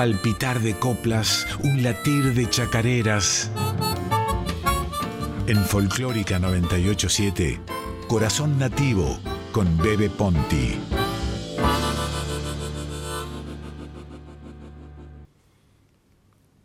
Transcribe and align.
palpitar 0.00 0.60
de 0.60 0.78
coplas, 0.78 1.46
un 1.62 1.82
latir 1.82 2.32
de 2.32 2.48
chacareras. 2.48 3.50
En 5.46 5.58
Folclórica 5.58 6.38
987, 6.38 7.60
Corazón 8.08 8.58
Nativo 8.58 9.20
con 9.52 9.76
Bebe 9.76 10.08
Ponti. 10.08 10.80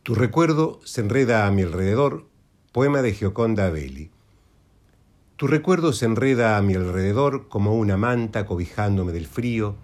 Tu 0.03 0.15
recuerdo 0.15 0.79
se 0.85 1.01
enreda 1.01 1.45
a 1.45 1.51
mi 1.51 1.63
alrededor, 1.63 2.29
poema 2.71 3.01
de 3.01 3.11
Gioconda 3.11 3.69
Belli. 3.69 4.11
Tu 5.35 5.47
recuerdo 5.47 5.91
se 5.91 6.05
enreda 6.05 6.55
a 6.55 6.61
mi 6.61 6.75
alrededor 6.75 7.49
como 7.49 7.75
una 7.75 7.97
manta 7.97 8.45
cobijándome 8.45 9.11
del 9.11 9.27
frío, 9.27 9.75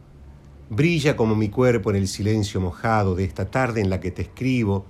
brilla 0.71 1.17
como 1.17 1.35
mi 1.35 1.49
cuerpo 1.49 1.89
en 1.89 1.97
el 1.97 2.07
silencio 2.07 2.61
mojado 2.61 3.13
de 3.13 3.25
esta 3.25 3.51
tarde 3.51 3.81
en 3.81 3.89
la 3.89 3.99
que 3.99 4.09
te 4.09 4.21
escribo, 4.21 4.85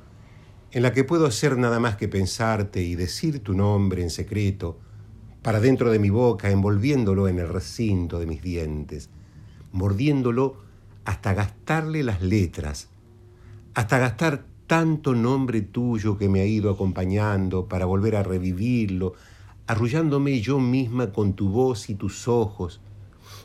en 0.72 0.84
la 0.84 0.94
que 0.94 1.04
puedo 1.04 1.26
hacer 1.26 1.58
nada 1.58 1.80
más 1.80 1.96
que 1.96 2.08
pensarte 2.08 2.84
y 2.84 2.94
decir 2.94 3.40
tu 3.40 3.56
nombre 3.56 4.04
en 4.04 4.12
secreto, 4.12 4.78
para 5.42 5.60
dentro 5.60 5.90
de 5.90 5.98
mi 5.98 6.12
boca, 6.12 6.52
envolviéndolo 6.52 7.28
en 7.28 7.40
el 7.40 7.50
recinto 7.50 8.20
de 8.20 8.28
mis 8.28 8.44
dientes, 8.44 9.10
mordiéndolo 9.72 10.58
hasta 11.04 11.34
gastarle 11.34 12.04
las 12.04 12.22
letras, 12.22 12.90
hasta 13.74 13.98
gastar 13.98 14.46
tanto 14.68 15.16
nombre 15.16 15.62
tuyo 15.62 16.16
que 16.16 16.30
me 16.30 16.42
ha 16.42 16.46
ido 16.46 16.70
acompañando 16.70 17.68
para 17.68 17.86
volver 17.86 18.18
a 18.18 18.22
revivirlo, 18.22 19.14
arrullándome 19.66 20.42
yo 20.42 20.60
misma 20.60 21.12
con 21.12 21.34
tu 21.34 21.50
voz 21.50 21.90
y 21.90 21.96
tus 21.96 22.28
ojos, 22.28 22.82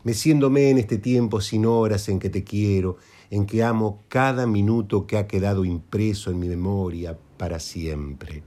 meciéndome 0.06 0.70
en 0.70 0.78
este 0.78 0.98
tiempo 0.98 1.41
sin 1.41 1.66
horas 1.66 2.09
en 2.09 2.20
que 2.20 2.30
te 2.30 2.45
quiero, 2.45 2.96
en 3.28 3.45
que 3.45 3.65
amo 3.65 4.04
cada 4.07 4.46
minuto 4.46 5.04
que 5.04 5.18
ha 5.18 5.26
quedado 5.26 5.65
impreso 5.65 6.30
en 6.30 6.38
mi 6.38 6.46
memoria 6.46 7.18
para 7.37 7.59
siempre. 7.59 8.45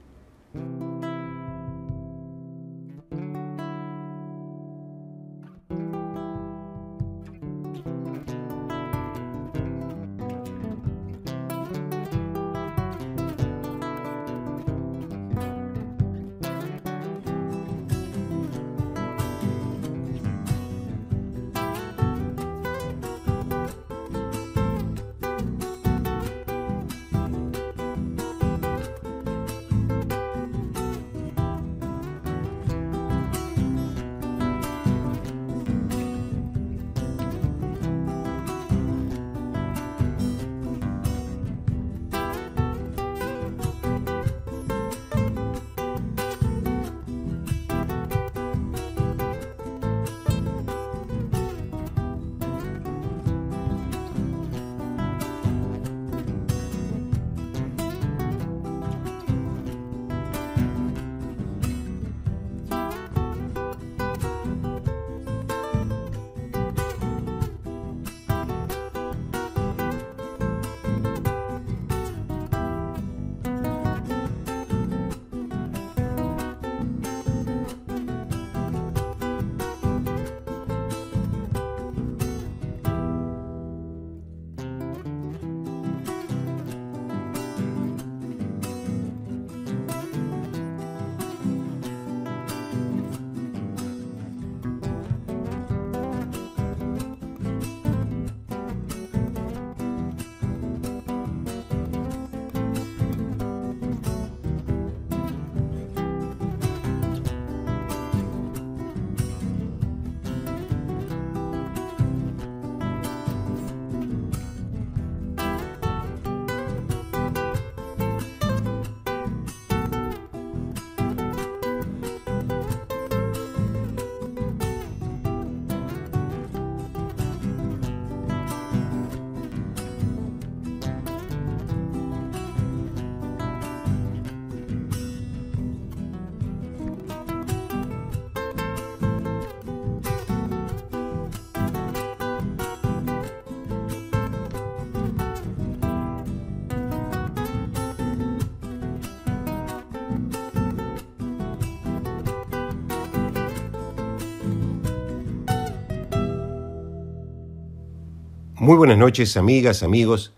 Muy 158.62 158.76
buenas 158.76 158.98
noches, 158.98 159.38
amigas, 159.38 159.84
amigos. 159.84 160.34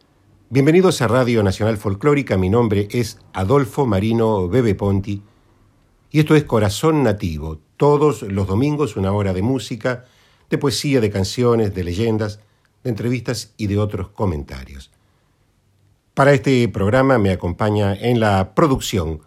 Bienvenidos 0.52 1.02
a 1.02 1.08
Radio 1.08 1.42
Nacional 1.42 1.78
Folclórica. 1.78 2.38
Mi 2.38 2.52
nombre 2.52 2.88
es 2.92 3.18
Adolfo 3.34 3.88
Marino 3.88 4.48
Bebe 4.48 4.76
Ponti 4.76 5.24
y 6.12 6.20
esto 6.20 6.36
es 6.36 6.44
Corazón 6.44 7.02
Nativo. 7.02 7.62
Todos 7.78 8.22
los 8.22 8.46
domingos 8.46 8.96
una 8.96 9.12
hora 9.12 9.34
de 9.34 9.42
música, 9.42 10.06
de 10.52 10.60
poesía, 10.60 11.02
de 11.02 11.10
canciones, 11.10 11.74
de 11.74 11.84
leyendas, 11.84 12.42
de 12.84 12.92
entrevistas 12.92 13.56
y 13.58 13.66
de 13.66 13.80
otros 13.80 14.10
comentarios. 14.10 14.92
Para 16.14 16.32
este 16.32 16.68
programa 16.68 17.18
me 17.18 17.32
acompaña 17.32 17.96
en 17.96 18.20
la 18.20 18.54
producción, 18.54 19.22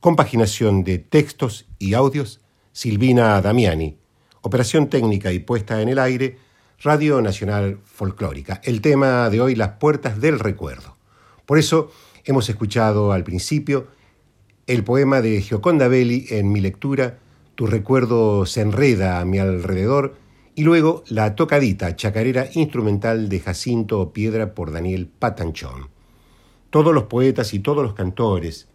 compaginación 0.00 0.84
de 0.84 0.98
textos 0.98 1.68
y 1.78 1.94
audios, 1.94 2.42
Silvina 2.72 3.40
Damiani, 3.40 3.96
operación 4.42 4.90
técnica 4.90 5.32
y 5.32 5.38
puesta 5.38 5.80
en 5.80 5.88
el 5.88 5.98
aire, 5.98 6.49
Radio 6.82 7.20
Nacional 7.20 7.78
Folclórica. 7.84 8.62
El 8.64 8.80
tema 8.80 9.28
de 9.28 9.38
hoy, 9.42 9.54
las 9.54 9.72
puertas 9.72 10.18
del 10.18 10.38
recuerdo. 10.38 10.96
Por 11.44 11.58
eso 11.58 11.90
hemos 12.24 12.48
escuchado 12.48 13.12
al 13.12 13.22
principio 13.22 13.88
el 14.66 14.82
poema 14.82 15.20
de 15.20 15.42
Gioconda 15.42 15.88
Belli 15.88 16.24
en 16.30 16.50
mi 16.50 16.60
lectura, 16.60 17.18
Tu 17.54 17.66
recuerdo 17.66 18.46
se 18.46 18.62
enreda 18.62 19.20
a 19.20 19.26
mi 19.26 19.38
alrededor, 19.38 20.14
y 20.54 20.62
luego 20.62 21.04
la 21.08 21.34
tocadita 21.36 21.96
chacarera 21.96 22.46
instrumental 22.54 23.28
de 23.28 23.40
Jacinto 23.40 24.14
Piedra 24.14 24.54
por 24.54 24.72
Daniel 24.72 25.06
Patanchón. 25.06 25.90
Todos 26.70 26.94
los 26.94 27.04
poetas 27.04 27.52
y 27.52 27.58
todos 27.58 27.82
los 27.82 27.92
cantores 27.92 28.68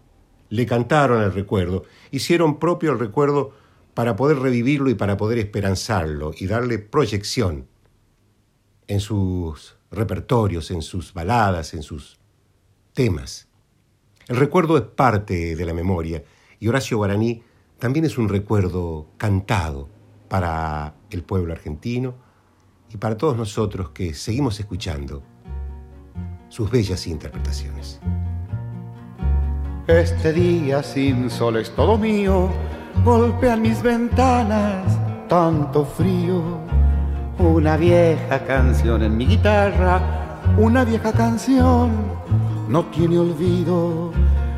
le 0.50 0.68
cantaron 0.68 1.24
al 1.24 1.34
recuerdo, 1.34 1.86
hicieron 2.12 2.60
propio 2.60 2.92
el 2.92 3.00
recuerdo 3.00 3.54
para 3.96 4.16
poder 4.16 4.38
revivirlo 4.38 4.92
y 4.92 4.96
para 4.96 5.18
poder 5.18 5.40
esperanzarlo 5.40 6.34
y 6.38 6.46
darle 6.46 6.78
proyección 6.78 7.66
en 8.88 9.00
sus 9.00 9.78
repertorios, 9.92 10.72
en 10.72 10.82
sus 10.82 11.14
baladas, 11.14 11.74
en 11.74 11.84
sus 11.84 12.18
temas. 12.94 13.48
El 14.28 14.38
recuerdo 14.38 14.78
es 14.78 14.84
parte 14.84 15.56
de 15.56 15.66
la 15.66 15.74
memoria 15.74 16.24
y 16.60 16.68
Horacio 16.68 16.98
Guaraní 16.98 17.44
también 17.80 18.06
es 18.06 18.18
un 18.18 18.30
recuerdo 18.30 19.08
cantado 19.18 19.90
para 20.30 20.96
el 21.10 21.24
pueblo 21.24 21.54
argentino 21.54 22.16
y 22.90 22.98
para 22.98 23.18
todos 23.18 23.38
nosotros 23.38 23.90
que 23.90 24.14
seguimos 24.14 24.60
escuchando 24.60 25.22
sus 26.50 26.70
bellas 26.72 27.06
interpretaciones. 27.08 28.00
Este 29.88 30.34
día 30.34 30.82
sin 30.82 31.30
sol 31.30 31.58
es 31.58 31.70
todo 31.76 31.98
mío, 31.98 32.50
golpean 33.04 33.62
mis 33.62 33.84
ventanas 33.84 34.98
tanto 35.28 35.86
frío. 35.86 36.65
Una 37.38 37.76
vieja 37.76 38.40
canción 38.48 39.04
en 39.04 39.18
mi 39.18 39.26
guitarra, 39.26 40.00
una 40.58 40.86
vieja 40.86 41.12
canción, 41.12 41.92
no 42.70 42.86
tiene 42.86 43.20
olvido. 43.20 44.14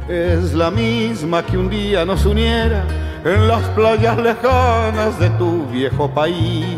Es 0.07 0.53
la 0.53 0.69
misma 0.69 1.43
que 1.43 1.57
un 1.57 1.71
día 1.71 2.05
nos 2.05 2.23
uniera 2.25 2.83
en 3.25 3.47
las 3.47 3.63
playas 3.69 4.17
lejanas 4.19 5.17
de 5.19 5.31
tu 5.31 5.65
viejo 5.71 6.07
país. 6.07 6.77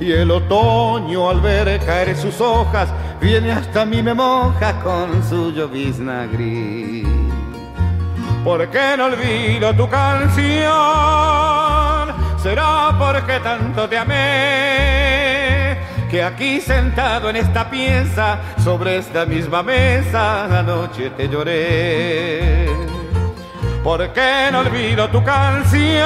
Y 0.00 0.12
el 0.12 0.30
otoño 0.30 1.28
al 1.28 1.40
ver 1.40 1.80
caer 1.84 2.16
sus 2.16 2.40
hojas 2.40 2.88
viene 3.20 3.50
hasta 3.50 3.84
mí 3.84 4.04
me 4.04 4.14
moja 4.14 4.80
con 4.80 5.24
su 5.28 5.50
llovizna 5.50 6.26
gris. 6.26 7.04
¿Por 8.44 8.68
qué 8.68 8.94
no 8.96 9.06
olvido 9.06 9.74
tu 9.74 9.88
canción? 9.88 10.70
Será 12.40 12.96
porque 12.96 13.40
tanto 13.40 13.88
te 13.88 13.98
amé 13.98 14.99
que 16.10 16.22
aquí 16.24 16.60
sentado 16.60 17.30
en 17.30 17.36
esta 17.36 17.70
pieza, 17.70 18.40
sobre 18.64 18.96
esta 18.96 19.24
misma 19.24 19.62
mesa, 19.62 20.58
anoche 20.58 21.10
te 21.10 21.28
lloré. 21.28 22.68
¿Por 23.84 24.12
qué 24.12 24.48
no 24.50 24.58
olvido 24.60 25.08
tu 25.08 25.22
canción? 25.22 26.00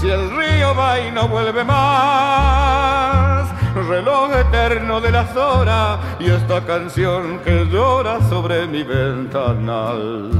Si 0.00 0.08
el 0.08 0.30
río 0.30 0.74
va 0.76 1.00
y 1.00 1.10
no 1.10 1.26
vuelve 1.28 1.64
más, 1.64 3.48
reloj 3.88 4.30
eterno 4.32 5.00
de 5.00 5.10
las 5.10 5.34
horas 5.36 5.98
y 6.20 6.30
esta 6.30 6.60
canción 6.64 7.40
que 7.44 7.66
llora 7.66 8.20
sobre 8.28 8.66
mi 8.68 8.84
ventanal. 8.84 10.30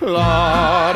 La, 0.00 0.92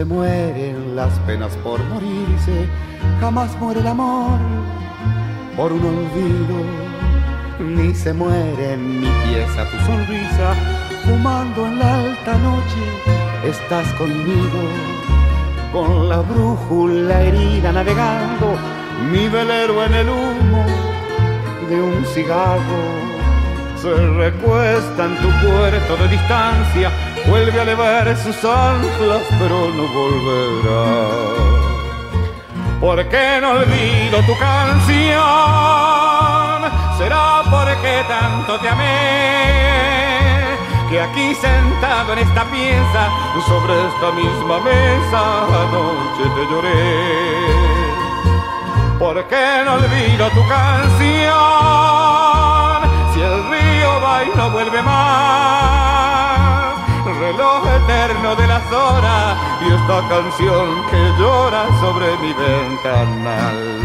se 0.00 0.06
mueren 0.06 0.96
las 0.96 1.12
penas 1.26 1.54
por 1.62 1.78
morirse, 1.84 2.66
jamás 3.20 3.54
muere 3.60 3.80
el 3.80 3.86
amor 3.86 4.38
por 5.54 5.70
un 5.74 5.84
olvido, 5.84 6.56
ni 7.58 7.94
se 7.94 8.14
muere 8.14 8.72
en 8.72 9.00
mi 9.00 9.08
pieza 9.26 9.68
tu 9.70 9.76
sonrisa, 9.84 10.54
fumando 11.04 11.66
en 11.66 11.78
la 11.80 11.96
alta 11.96 12.32
noche, 12.38 12.82
estás 13.44 13.86
conmigo, 13.98 14.62
con 15.70 16.08
la 16.08 16.20
brújula 16.20 17.20
herida 17.20 17.70
navegando, 17.70 18.56
mi 19.12 19.28
velero 19.28 19.84
en 19.84 19.94
el 19.96 20.08
humo 20.08 20.64
de 21.68 21.78
un 21.78 22.06
cigarro, 22.06 22.84
se 23.76 23.94
recuesta 24.16 25.04
en 25.04 25.16
tu 25.16 25.28
puerto 25.46 25.96
de 25.98 26.08
distancia, 26.08 26.90
vuelve 27.26 27.58
a 27.58 27.62
elevar 27.62 28.16
sus 28.16 28.44
anclas, 28.44 29.22
pero 29.38 29.70
no 29.76 29.86
volverá. 29.88 31.50
¿Por 32.80 33.06
qué 33.08 33.38
no 33.40 33.50
olvido 33.50 34.22
tu 34.26 34.36
canción? 34.38 35.20
Será 36.96 37.42
porque 37.50 38.04
tanto 38.08 38.58
te 38.58 38.68
amé, 38.68 40.56
que 40.88 41.00
aquí 41.00 41.34
sentado 41.34 42.12
en 42.14 42.20
esta 42.20 42.44
pieza, 42.44 43.10
sobre 43.46 43.86
esta 43.88 44.12
misma 44.12 44.60
mesa, 44.60 45.44
anoche 45.62 46.24
te 46.34 46.42
lloré. 46.50 47.70
¿Por 48.98 49.24
qué 49.28 49.62
no 49.64 49.74
olvido 49.74 50.28
tu 50.30 50.48
canción? 50.48 51.40
Si 53.12 53.20
el 53.20 53.44
río 53.50 54.00
va 54.02 54.24
y 54.24 54.30
no 54.36 54.50
vuelve 54.50 54.82
más 54.82 55.89
eterno 57.38 58.34
de 58.34 58.46
las 58.46 58.72
horas 58.72 59.36
y 59.60 59.72
esta 59.72 60.08
canción 60.08 60.82
que 60.90 61.12
llora 61.18 61.66
sobre 61.80 62.16
mi 62.18 62.32
ventanal. 62.32 63.80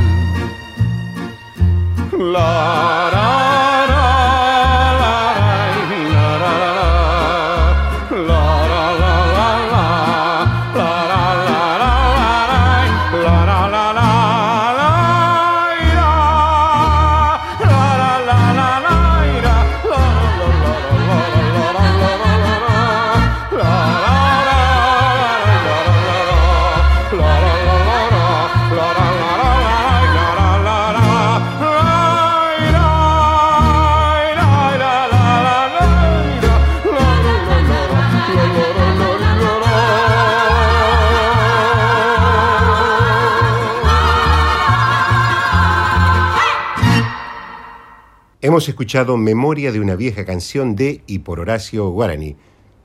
Hemos 48.56 48.70
escuchado 48.70 49.18
Memoria 49.18 49.74
de 49.74 49.82
una 49.82 49.98
vieja 49.98 50.24
canción 50.24 50.78
de 50.78 51.04
y 51.08 51.20
por 51.20 51.42
Horacio 51.42 51.90
Guarani. 51.90 52.38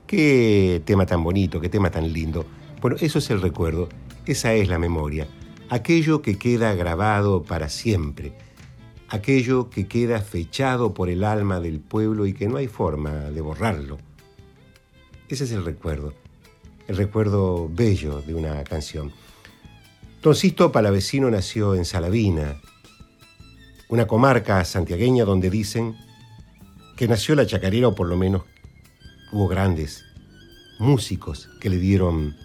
Qué 0.05 0.81
tema 0.83 1.05
tan 1.05 1.23
bonito, 1.23 1.61
qué 1.61 1.69
tema 1.69 1.89
tan 1.89 2.11
lindo. 2.11 2.45
Bueno, 2.81 2.97
eso 2.99 3.19
es 3.19 3.29
el 3.29 3.41
recuerdo, 3.41 3.87
esa 4.25 4.53
es 4.53 4.67
la 4.67 4.77
memoria, 4.77 5.29
aquello 5.69 6.21
que 6.21 6.37
queda 6.37 6.73
grabado 6.73 7.43
para 7.43 7.69
siempre, 7.69 8.33
aquello 9.07 9.69
que 9.69 9.87
queda 9.87 10.19
fechado 10.19 10.93
por 10.93 11.09
el 11.09 11.23
alma 11.23 11.61
del 11.61 11.79
pueblo 11.79 12.25
y 12.25 12.33
que 12.33 12.49
no 12.49 12.57
hay 12.57 12.67
forma 12.67 13.31
de 13.31 13.39
borrarlo. 13.39 13.97
Ese 15.29 15.45
es 15.45 15.53
el 15.53 15.63
recuerdo, 15.63 16.13
el 16.89 16.97
recuerdo 16.97 17.69
bello 17.69 18.21
de 18.21 18.35
una 18.35 18.61
canción. 18.65 19.13
Don 20.21 20.35
Palavecino 20.73 21.31
nació 21.31 21.75
en 21.75 21.85
Salavina, 21.85 22.59
una 23.91 24.07
comarca 24.07 24.63
santiagueña 24.63 25.25
donde 25.25 25.49
dicen 25.49 25.97
que 26.95 27.09
nació 27.09 27.35
la 27.35 27.45
chacarera 27.45 27.89
o 27.89 27.93
por 27.93 28.07
lo 28.07 28.15
menos 28.15 28.43
hubo 29.33 29.49
grandes 29.49 30.05
músicos 30.79 31.49
que 31.59 31.69
le 31.69 31.77
dieron 31.77 32.37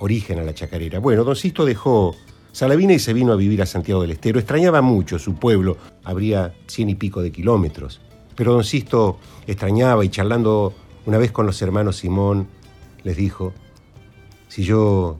origen 0.00 0.40
a 0.40 0.42
la 0.42 0.54
chacarera. 0.54 0.98
Bueno, 0.98 1.22
don 1.22 1.36
Sisto 1.36 1.64
dejó 1.64 2.16
Salavina 2.50 2.94
y 2.94 2.98
se 2.98 3.12
vino 3.12 3.32
a 3.32 3.36
vivir 3.36 3.62
a 3.62 3.66
Santiago 3.66 4.02
del 4.02 4.10
Estero. 4.10 4.40
Extrañaba 4.40 4.82
mucho 4.82 5.20
su 5.20 5.36
pueblo, 5.36 5.76
habría 6.02 6.52
cien 6.66 6.90
y 6.90 6.96
pico 6.96 7.22
de 7.22 7.30
kilómetros. 7.30 8.00
Pero 8.34 8.52
don 8.52 8.64
Sisto 8.64 9.20
extrañaba 9.46 10.04
y 10.04 10.08
charlando 10.08 10.74
una 11.06 11.16
vez 11.16 11.30
con 11.30 11.46
los 11.46 11.62
hermanos 11.62 11.98
Simón, 11.98 12.48
les 13.04 13.16
dijo, 13.16 13.52
si 14.48 14.64
yo 14.64 15.16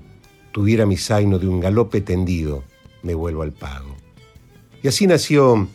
tuviera 0.50 0.87
mi 0.87 0.97
zaino 0.97 1.38
de 1.38 1.47
un 1.47 1.61
galope 1.61 2.00
tendido, 2.00 2.64
me 3.04 3.14
vuelvo 3.14 3.42
al 3.42 3.52
pago. 3.52 4.01
Y 4.82 4.88
así 4.88 5.06
nació 5.06 5.68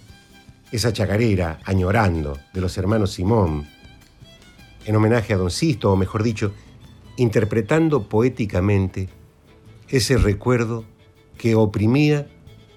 esa 0.71 0.91
chacarera, 0.91 1.59
añorando, 1.63 2.37
de 2.53 2.59
los 2.59 2.77
hermanos 2.77 3.13
Simón, 3.13 3.65
en 4.85 4.95
homenaje 4.95 5.33
a 5.33 5.37
Don 5.37 5.49
Sisto, 5.49 5.91
o 5.91 5.95
mejor 5.95 6.23
dicho, 6.23 6.53
interpretando 7.15 8.03
poéticamente 8.03 9.07
ese 9.87 10.17
recuerdo 10.17 10.83
que 11.37 11.55
oprimía 11.55 12.27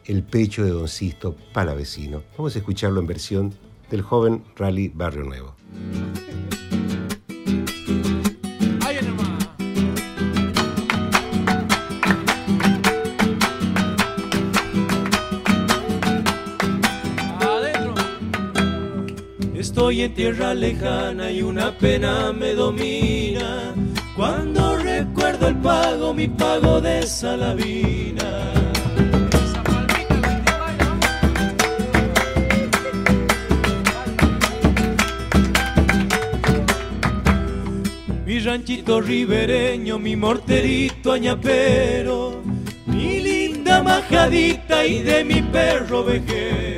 el 0.04 0.22
pecho 0.22 0.64
de 0.64 0.70
Don 0.70 0.88
Sisto 0.88 1.36
Palavecino. 1.52 2.22
Vamos 2.38 2.54
a 2.54 2.58
escucharlo 2.58 3.00
en 3.00 3.06
versión 3.06 3.54
del 3.90 4.02
joven 4.02 4.44
Rally 4.56 4.88
Barrio 4.88 5.24
Nuevo. 5.24 5.56
Estoy 19.90 20.04
en 20.04 20.14
tierra 20.14 20.54
lejana 20.54 21.32
y 21.32 21.42
una 21.42 21.76
pena 21.76 22.32
me 22.32 22.54
domina. 22.54 23.74
Cuando 24.14 24.76
recuerdo 24.76 25.48
el 25.48 25.56
pago, 25.56 26.14
mi 26.14 26.28
pago 26.28 26.80
de 26.80 27.04
Salavina. 27.04 28.52
Mi 38.24 38.38
ranchito 38.38 39.00
ribereño, 39.00 39.98
mi 39.98 40.14
morterito 40.14 41.10
añapero, 41.10 42.40
mi 42.86 43.18
linda 43.18 43.82
majadita 43.82 44.86
y 44.86 45.00
de 45.02 45.24
mi 45.24 45.42
perro 45.42 46.04
vejero. 46.04 46.69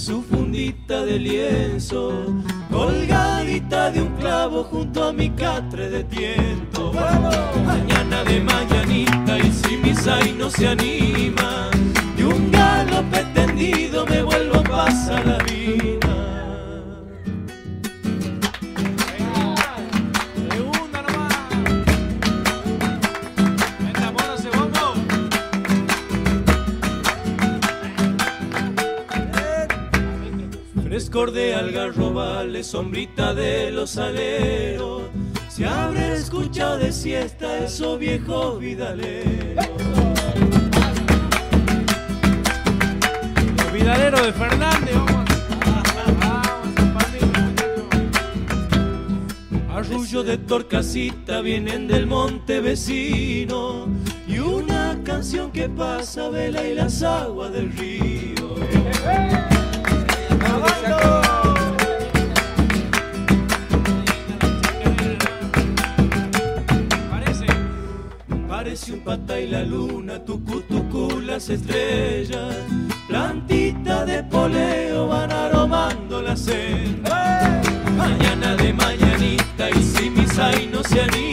Su 0.00 0.22
fundita 0.22 1.04
de 1.04 1.18
lienzo, 1.18 2.24
colgadita 2.70 3.90
de 3.90 4.00
un 4.00 4.16
clavo 4.16 4.64
junto 4.64 5.04
a 5.04 5.12
mi 5.12 5.28
catre 5.28 5.90
de 5.90 6.04
tiento. 6.04 6.90
Mañana 7.66 8.24
de 8.24 8.40
mañanita 8.40 9.38
y 9.38 9.52
si 9.52 9.76
mi 9.76 9.94
sai 9.94 10.32
no 10.32 10.48
se 10.48 10.68
anima, 10.68 11.70
de 31.10 31.54
algarrobales, 31.54 32.68
sombrita 32.68 33.34
de 33.34 33.72
los 33.72 33.98
aleros, 33.98 35.02
se 35.48 35.66
abre 35.66 36.14
escucha 36.14 36.76
de 36.76 36.92
siesta 36.92 37.64
esos 37.64 37.98
viejos 37.98 38.60
vidaleros. 38.60 39.66
Los 43.56 43.72
vidaleros 43.72 44.22
de 44.24 44.32
Fernández, 44.32 44.94
Arrullo 49.68 50.22
de 50.22 50.38
torcasita 50.38 51.40
vienen 51.40 51.88
del 51.88 52.06
monte 52.06 52.60
vecino. 52.60 53.88
Y 54.28 54.38
una 54.38 54.96
canción 55.02 55.50
que 55.50 55.68
pasa 55.68 56.28
vela 56.28 56.64
y 56.64 56.74
las 56.74 57.02
aguas 57.02 57.52
del 57.52 57.72
río. 57.72 59.49
Parece 68.48 68.92
un 68.92 69.00
pata 69.00 69.40
y 69.40 69.48
la 69.48 69.62
luna, 69.62 70.24
tu 70.24 70.38
tucu 70.38 71.20
las 71.20 71.48
estrellas, 71.48 72.54
plantita 73.08 74.04
de 74.04 74.22
poleo 74.24 75.08
van 75.08 75.32
aromando 75.32 76.20
la 76.20 76.36
senda. 76.36 77.60
Mañana 77.96 78.56
de 78.56 78.72
mañanita 78.72 79.70
y 79.70 79.82
si 79.82 80.10
mi 80.10 80.26
sai 80.26 80.68
no 80.72 80.82
se 80.84 81.00
anima, 81.00 81.29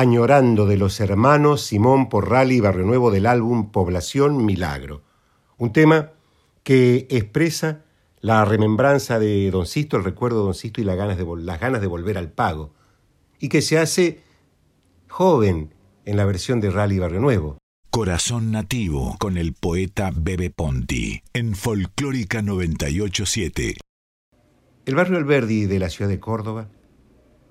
Añorando 0.00 0.66
de 0.66 0.76
los 0.76 1.00
hermanos 1.00 1.62
Simón 1.62 2.08
Porral 2.08 2.52
y 2.52 2.60
Barrio 2.60 2.86
Nuevo 2.86 3.10
del 3.10 3.26
álbum 3.26 3.72
Población 3.72 4.46
Milagro. 4.46 5.02
Un 5.56 5.72
tema 5.72 6.12
que 6.62 7.08
expresa 7.10 7.84
la 8.20 8.44
remembranza 8.44 9.18
de 9.18 9.50
Don 9.50 9.66
Sisto, 9.66 9.96
el 9.96 10.04
recuerdo 10.04 10.38
de 10.38 10.44
Don 10.44 10.54
Sisto 10.54 10.80
y 10.80 10.84
las 10.84 10.96
ganas 10.96 11.18
de, 11.18 11.26
las 11.38 11.58
ganas 11.58 11.80
de 11.80 11.88
volver 11.88 12.16
al 12.16 12.30
pago, 12.30 12.72
y 13.40 13.48
que 13.48 13.60
se 13.60 13.76
hace 13.76 14.22
joven 15.08 15.74
en 16.04 16.16
la 16.16 16.26
versión 16.26 16.60
de 16.60 16.70
Rally 16.70 17.00
Barrio 17.00 17.18
Nuevo. 17.18 17.58
Corazón 17.90 18.52
Nativo 18.52 19.16
con 19.18 19.36
el 19.36 19.52
poeta 19.52 20.12
Bebe 20.14 20.50
Ponti 20.50 21.22
en 21.32 21.56
Folclórica 21.56 22.40
987. 22.40 23.78
El 24.86 24.94
barrio 24.94 25.18
Alberdi 25.18 25.66
de 25.66 25.80
la 25.80 25.90
ciudad 25.90 26.08
de 26.08 26.20
Córdoba 26.20 26.68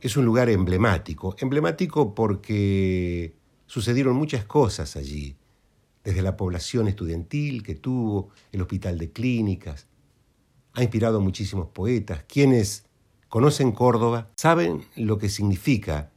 es 0.01 0.17
un 0.17 0.25
lugar 0.25 0.49
emblemático, 0.49 1.35
emblemático 1.39 2.13
porque 2.13 3.35
sucedieron 3.65 4.15
muchas 4.15 4.45
cosas 4.45 4.95
allí 4.95 5.35
desde 6.03 6.21
la 6.21 6.37
población 6.37 6.87
estudiantil 6.87 7.63
que 7.63 7.75
tuvo, 7.75 8.29
el 8.53 8.61
hospital 8.61 8.97
de 8.97 9.11
clínicas. 9.11 9.87
Ha 10.73 10.81
inspirado 10.81 11.17
a 11.17 11.21
muchísimos 11.21 11.67
poetas. 11.67 12.23
Quienes 12.27 12.85
conocen 13.27 13.73
Córdoba 13.73 14.29
saben 14.37 14.85
lo 14.95 15.17
que 15.17 15.27
significa 15.27 16.11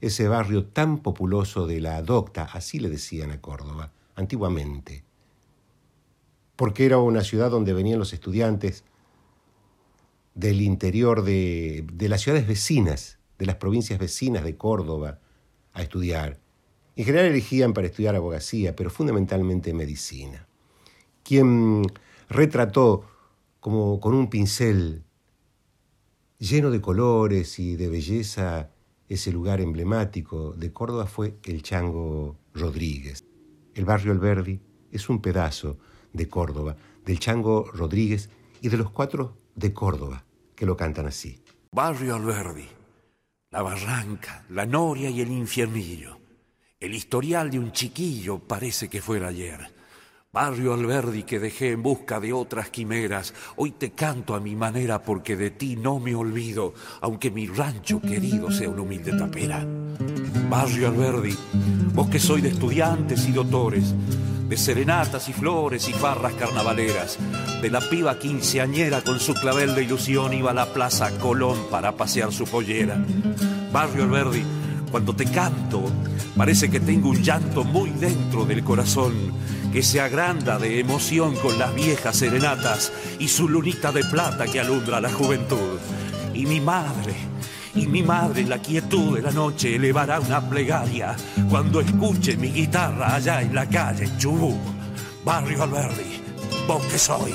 ese 0.00 0.28
barrio 0.28 0.64
tan 0.64 0.98
populoso 0.98 1.66
de 1.66 1.80
la 1.80 2.00
Docta, 2.02 2.44
así 2.44 2.78
le 2.78 2.88
decían 2.88 3.32
a 3.32 3.40
Córdoba, 3.40 3.92
antiguamente. 4.14 5.04
Porque 6.56 6.86
era 6.86 6.98
una 6.98 7.22
ciudad 7.22 7.50
donde 7.50 7.74
venían 7.74 7.98
los 7.98 8.12
estudiantes 8.12 8.84
del 10.34 10.62
interior 10.62 11.22
de, 11.22 11.86
de 11.92 12.08
las 12.08 12.22
ciudades 12.22 12.46
vecinas, 12.46 13.18
de 13.38 13.46
las 13.46 13.56
provincias 13.56 13.98
vecinas 13.98 14.44
de 14.44 14.56
Córdoba, 14.56 15.20
a 15.72 15.82
estudiar. 15.82 16.38
En 16.96 17.04
general 17.04 17.26
elegían 17.26 17.72
para 17.72 17.88
estudiar 17.88 18.14
abogacía, 18.14 18.76
pero 18.76 18.90
fundamentalmente 18.90 19.74
medicina. 19.74 20.46
Quien 21.22 21.82
retrató 22.28 23.04
como 23.60 23.98
con 23.98 24.14
un 24.14 24.30
pincel 24.30 25.04
lleno 26.38 26.70
de 26.70 26.80
colores 26.80 27.58
y 27.58 27.76
de 27.76 27.88
belleza 27.88 28.70
ese 29.08 29.32
lugar 29.32 29.60
emblemático 29.60 30.52
de 30.52 30.72
Córdoba 30.72 31.06
fue 31.06 31.36
el 31.44 31.62
Chango 31.62 32.36
Rodríguez. 32.54 33.24
El 33.74 33.84
barrio 33.84 34.12
Alberdi 34.12 34.60
es 34.90 35.08
un 35.08 35.20
pedazo 35.20 35.78
de 36.12 36.28
Córdoba, 36.28 36.76
del 37.04 37.18
Chango 37.18 37.64
Rodríguez 37.72 38.30
y 38.60 38.68
de 38.68 38.76
los 38.76 38.90
cuatro 38.90 39.36
de 39.54 39.72
Córdoba, 39.72 40.24
que 40.54 40.66
lo 40.66 40.76
cantan 40.76 41.06
así. 41.06 41.42
Barrio 41.72 42.14
Alberdi, 42.14 42.66
la 43.54 43.62
barranca, 43.62 44.44
la 44.50 44.66
noria 44.66 45.08
y 45.08 45.20
el 45.20 45.30
infiernillo. 45.30 46.18
El 46.80 46.92
historial 46.92 47.52
de 47.52 47.60
un 47.60 47.70
chiquillo 47.70 48.40
parece 48.40 48.88
que 48.88 49.00
fuera 49.00 49.28
ayer. 49.28 49.72
Barrio 50.32 50.74
Alberdi 50.74 51.22
que 51.22 51.38
dejé 51.38 51.70
en 51.70 51.80
busca 51.80 52.18
de 52.18 52.32
otras 52.32 52.70
quimeras, 52.70 53.32
hoy 53.54 53.70
te 53.70 53.92
canto 53.92 54.34
a 54.34 54.40
mi 54.40 54.56
manera 54.56 55.00
porque 55.00 55.36
de 55.36 55.52
ti 55.52 55.76
no 55.76 56.00
me 56.00 56.16
olvido, 56.16 56.74
aunque 57.00 57.30
mi 57.30 57.46
rancho 57.46 58.00
querido 58.00 58.50
sea 58.50 58.68
una 58.68 58.82
humilde 58.82 59.16
tapera. 59.16 59.64
Barrio 60.50 60.88
Alberdi, 60.88 61.36
vos 61.94 62.08
que 62.08 62.18
soy 62.18 62.40
de 62.40 62.48
estudiantes 62.48 63.24
y 63.28 63.30
doctores, 63.30 63.94
de 64.48 64.56
serenatas 64.56 65.28
y 65.28 65.32
flores 65.32 65.88
y 65.88 65.92
farras 65.92 66.34
carnavaleras, 66.34 67.18
de 67.62 67.70
la 67.70 67.80
piba 67.80 68.18
quinceañera 68.18 69.02
con 69.02 69.18
su 69.20 69.34
clavel 69.34 69.74
de 69.74 69.84
ilusión 69.84 70.32
iba 70.32 70.50
a 70.50 70.54
la 70.54 70.72
plaza 70.72 71.10
Colón 71.18 71.58
para 71.70 71.96
pasear 71.96 72.32
su 72.32 72.44
pollera. 72.44 72.98
Barrio 73.72 74.04
Alberdi, 74.04 74.44
cuando 74.90 75.14
te 75.14 75.24
canto, 75.24 75.84
parece 76.36 76.70
que 76.70 76.80
tengo 76.80 77.10
un 77.10 77.22
llanto 77.22 77.64
muy 77.64 77.90
dentro 77.90 78.44
del 78.44 78.62
corazón 78.62 79.32
que 79.72 79.82
se 79.82 80.00
agranda 80.00 80.58
de 80.58 80.78
emoción 80.78 81.34
con 81.34 81.58
las 81.58 81.74
viejas 81.74 82.16
serenatas 82.16 82.92
y 83.18 83.26
su 83.26 83.48
lunita 83.48 83.90
de 83.90 84.04
plata 84.04 84.44
que 84.46 84.60
alumbra 84.60 85.00
la 85.00 85.10
juventud. 85.10 85.80
Y 86.32 86.46
mi 86.46 86.60
madre, 86.60 87.14
y 87.74 87.86
mi 87.86 88.02
madre 88.02 88.42
en 88.42 88.50
la 88.50 88.58
quietud 88.58 89.16
de 89.16 89.22
la 89.22 89.30
noche 89.30 89.76
elevará 89.76 90.20
una 90.20 90.40
plegaria 90.40 91.16
cuando 91.48 91.80
escuche 91.80 92.36
mi 92.36 92.50
guitarra 92.50 93.16
allá 93.16 93.42
en 93.42 93.54
la 93.54 93.66
calle 93.66 94.08
Chubú, 94.18 94.56
Barrio 95.24 95.62
Alberdi, 95.62 96.22
vos 96.66 96.84
que 96.86 96.98
soy. 96.98 97.34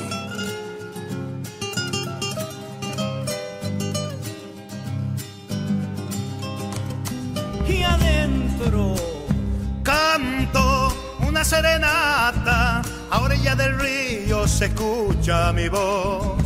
Canto 9.84 10.94
una 11.28 11.44
serenata, 11.44 12.82
a 13.10 13.22
orilla 13.22 13.56
del 13.56 13.80
río 13.80 14.48
se 14.48 14.66
escucha 14.66 15.52
mi 15.52 15.68
voz. 15.68 16.38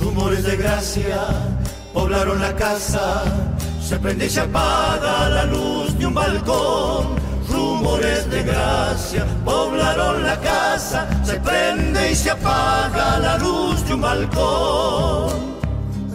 Rumores 0.00 0.44
de 0.44 0.56
gracia 0.56 1.57
poblaron 1.92 2.40
la 2.40 2.54
casa, 2.54 3.22
se 3.80 3.98
prende 3.98 4.26
y 4.26 4.30
se 4.30 4.40
apaga 4.40 5.28
la 5.28 5.44
luz 5.44 5.98
de 5.98 6.06
un 6.06 6.14
balcón. 6.14 7.18
Rumores 7.48 8.30
de 8.30 8.42
gracia 8.42 9.26
poblaron 9.44 10.22
la 10.22 10.38
casa, 10.40 11.08
se 11.24 11.40
prende 11.40 12.12
y 12.12 12.14
se 12.14 12.30
apaga 12.30 13.18
la 13.18 13.38
luz 13.38 13.86
de 13.86 13.94
un 13.94 14.00
balcón. 14.02 15.30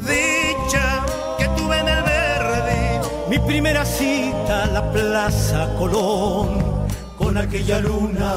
Dicha 0.02 1.04
que 1.38 1.48
tuve 1.58 1.80
en 1.80 1.88
el 1.88 2.04
verde, 2.04 3.02
mi 3.30 3.40
primera 3.40 3.84
cita 3.84 4.68
la 4.68 4.92
Plaza 4.92 5.70
Colón, 5.78 6.88
con 7.18 7.38
aquella 7.38 7.80
luna 7.80 8.34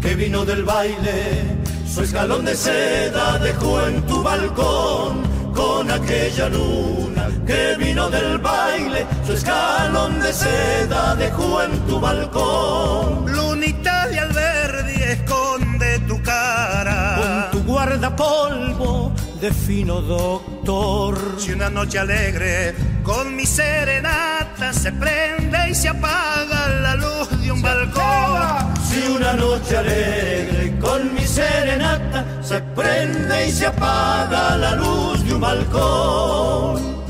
que 0.00 0.14
vino 0.14 0.44
del 0.44 0.64
baile, 0.64 1.58
su 1.92 2.02
escalón 2.02 2.44
de 2.44 2.56
seda 2.56 3.38
dejó 3.38 3.86
en 3.86 4.02
tu 4.02 4.22
balcón, 4.22 5.22
con 5.54 5.90
aquella 5.90 6.48
luna 6.48 7.28
que 7.46 7.76
vino 7.78 8.08
del 8.10 8.38
baile, 8.38 9.06
su 9.26 9.32
escalón 9.32 10.20
de 10.20 10.32
seda 10.32 11.14
dejó 11.16 11.62
en 11.62 11.78
tu 11.86 12.00
balcón. 12.00 13.32
Lunita 13.32 14.06
de 14.08 14.20
Alberdi 14.20 15.02
esconde 15.02 15.98
tu 16.00 16.22
cara. 16.22 17.50
Con 17.50 17.60
tu 17.60 17.72
guardapolvo 17.72 19.12
de 19.40 19.52
fino 19.52 20.00
doctor. 20.00 21.18
Si 21.38 21.52
una 21.52 21.68
noche 21.68 21.98
alegre 21.98 22.74
con 23.02 23.34
mi 23.34 23.44
serenata 23.44 24.72
se 24.72 24.92
prende 24.92 25.70
y 25.70 25.74
se 25.74 25.88
apaga 25.88 26.68
la 26.80 26.94
luz 26.94 27.28
de 27.42 27.50
un 27.50 27.60
balcón. 27.60 28.61
Si 28.92 29.10
una 29.10 29.32
noche 29.32 29.74
alegre 29.74 30.78
con 30.78 31.14
mi 31.14 31.26
serenata 31.26 32.26
se 32.42 32.60
prende 32.76 33.48
y 33.48 33.50
se 33.50 33.64
apaga 33.64 34.54
la 34.58 34.74
luz 34.74 35.24
de 35.24 35.32
un 35.32 35.40
balcón. 35.40 37.01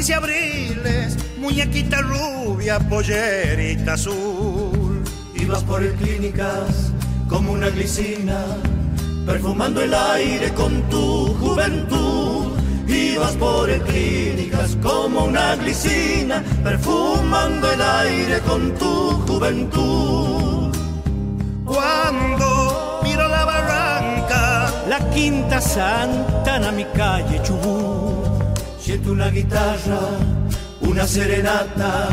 Quince 0.00 0.14
abriles, 0.14 1.18
muñequita 1.36 2.00
rubia, 2.00 2.78
pollerita 2.78 3.92
azul. 3.92 5.04
Ibas 5.34 5.62
por 5.64 5.82
el 5.82 5.92
clínicas 5.92 6.90
como 7.28 7.52
una 7.52 7.68
glicina, 7.68 8.46
perfumando 9.26 9.82
el 9.82 9.92
aire 9.92 10.54
con 10.54 10.88
tu 10.88 11.34
juventud. 11.34 12.56
Ibas 12.88 13.32
por 13.32 13.68
el 13.68 13.82
clínicas 13.82 14.74
como 14.82 15.24
una 15.26 15.56
glicina, 15.56 16.42
perfumando 16.64 17.70
el 17.70 17.82
aire 17.82 18.40
con 18.40 18.72
tu 18.78 19.10
juventud. 19.28 20.74
Cuando 21.66 23.00
miro 23.02 23.28
la 23.28 23.44
barranca, 23.44 24.72
la 24.88 25.10
quinta 25.10 25.60
santa 25.60 26.56
en 26.56 26.74
mi 26.74 26.86
calle 26.86 27.42
Chubut 27.42 28.29
Siento 28.90 29.12
una 29.12 29.28
guitarra, 29.28 30.00
una 30.80 31.06
serenata. 31.06 32.08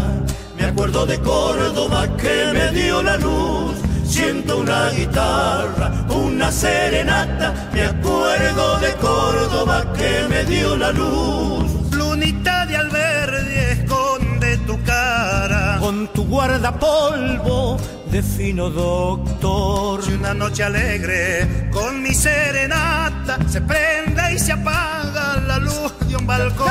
Me 0.59 0.65
acuerdo 0.65 1.07
de 1.07 1.19
Córdoba 1.21 2.05
que 2.17 2.51
me 2.53 2.69
dio 2.69 3.01
la 3.01 3.17
luz. 3.17 3.73
Siento 4.05 4.59
una 4.59 4.91
guitarra, 4.91 6.05
una 6.07 6.51
serenata. 6.51 7.71
Me 7.73 7.81
acuerdo 7.81 8.77
de 8.77 8.93
Córdoba 8.97 9.91
que 9.93 10.27
me 10.29 10.43
dio 10.43 10.77
la 10.77 10.91
luz. 10.91 11.65
Lunita 11.93 12.67
de 12.67 12.77
Alberdi 12.77 13.55
esconde 13.55 14.57
tu 14.67 14.79
cara. 14.83 15.79
Con 15.79 16.07
tu 16.09 16.27
guardapolvo 16.27 17.77
de 18.11 18.21
fino 18.21 18.69
doctor. 18.69 20.03
Si 20.03 20.13
una 20.13 20.35
noche 20.35 20.61
alegre 20.61 21.69
con 21.71 22.03
mi 22.03 22.13
serenata 22.13 23.39
se 23.49 23.61
prende 23.61 24.35
y 24.35 24.37
se 24.37 24.51
apaga 24.51 25.16
la 25.59 25.65
luz 25.65 25.93
de 26.07 26.15
un 26.15 26.27
balcón. 26.27 26.67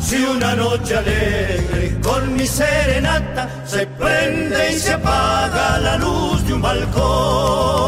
Si 0.00 0.16
una 0.16 0.54
noche 0.56 0.96
alegre 0.96 2.00
con 2.02 2.34
mi 2.34 2.46
serenata 2.46 3.64
se 3.66 3.86
prende 3.86 4.72
y 4.72 4.78
se 4.78 4.94
apaga 4.94 5.78
la 5.78 5.96
luz 5.98 6.44
de 6.46 6.54
un 6.54 6.62
balcón. 6.62 7.82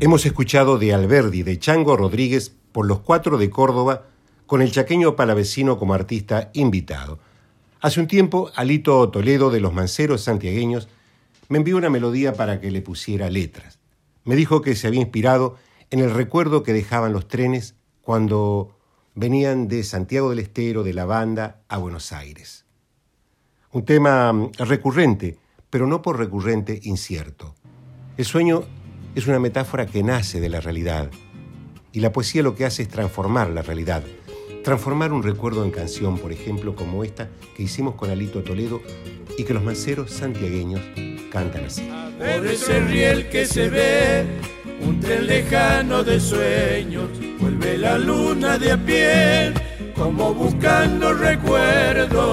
Hemos 0.00 0.26
escuchado 0.26 0.78
de 0.78 0.94
Alberdi, 0.94 1.42
de 1.42 1.58
Chango 1.58 1.96
Rodríguez, 1.96 2.54
por 2.72 2.86
los 2.86 3.00
cuatro 3.00 3.38
de 3.38 3.50
Córdoba, 3.50 4.04
con 4.46 4.62
el 4.62 4.70
chaqueño 4.70 5.16
palavecino 5.16 5.78
como 5.78 5.94
artista 5.94 6.50
invitado. 6.52 7.18
Hace 7.80 8.00
un 8.00 8.06
tiempo, 8.06 8.50
Alito 8.54 9.08
Toledo 9.10 9.50
de 9.50 9.60
los 9.60 9.72
Manceros 9.72 10.22
Santiagueños 10.22 10.88
me 11.48 11.58
envió 11.58 11.76
una 11.76 11.90
melodía 11.90 12.34
para 12.34 12.60
que 12.60 12.70
le 12.70 12.80
pusiera 12.82 13.28
letras. 13.30 13.78
Me 14.24 14.36
dijo 14.36 14.62
que 14.62 14.74
se 14.76 14.86
había 14.86 15.00
inspirado 15.00 15.56
el 15.90 16.10
recuerdo 16.10 16.62
que 16.62 16.72
dejaban 16.72 17.12
los 17.12 17.28
trenes 17.28 17.74
cuando 18.02 18.76
venían 19.14 19.68
de 19.68 19.82
Santiago 19.84 20.30
del 20.30 20.40
Estero, 20.40 20.82
de 20.82 20.92
la 20.92 21.04
banda, 21.04 21.62
a 21.68 21.78
Buenos 21.78 22.12
Aires. 22.12 22.64
Un 23.72 23.84
tema 23.84 24.32
mm, 24.32 24.52
recurrente, 24.58 25.38
pero 25.70 25.86
no 25.86 26.02
por 26.02 26.18
recurrente 26.18 26.80
incierto. 26.82 27.54
El 28.16 28.24
sueño 28.24 28.64
es 29.14 29.26
una 29.26 29.38
metáfora 29.38 29.86
que 29.86 30.02
nace 30.02 30.40
de 30.40 30.48
la 30.48 30.60
realidad, 30.60 31.10
y 31.92 32.00
la 32.00 32.12
poesía 32.12 32.42
lo 32.42 32.56
que 32.56 32.64
hace 32.64 32.82
es 32.82 32.88
transformar 32.88 33.50
la 33.50 33.62
realidad, 33.62 34.02
transformar 34.64 35.12
un 35.12 35.22
recuerdo 35.22 35.64
en 35.64 35.70
canción, 35.70 36.18
por 36.18 36.32
ejemplo, 36.32 36.74
como 36.74 37.04
esta 37.04 37.28
que 37.56 37.62
hicimos 37.62 37.94
con 37.94 38.10
Alito 38.10 38.42
Toledo 38.42 38.80
y 39.38 39.44
que 39.44 39.54
los 39.54 39.62
manceros 39.62 40.10
santiagueños 40.10 40.80
cantan 41.30 41.66
así. 41.66 41.88
Riel 42.18 43.28
que 43.28 43.46
se 43.46 43.68
ve, 43.68 44.26
un 44.80 45.00
tren 45.00 45.26
lejano 45.26 46.02
de 46.02 46.20
sueños, 46.20 47.08
vuelve 47.38 47.78
la 47.78 47.98
luna 47.98 48.58
de 48.58 48.72
a 48.72 48.76
pie, 48.76 49.52
como 49.94 50.34
buscando 50.34 51.12
recuerdos. 51.14 52.24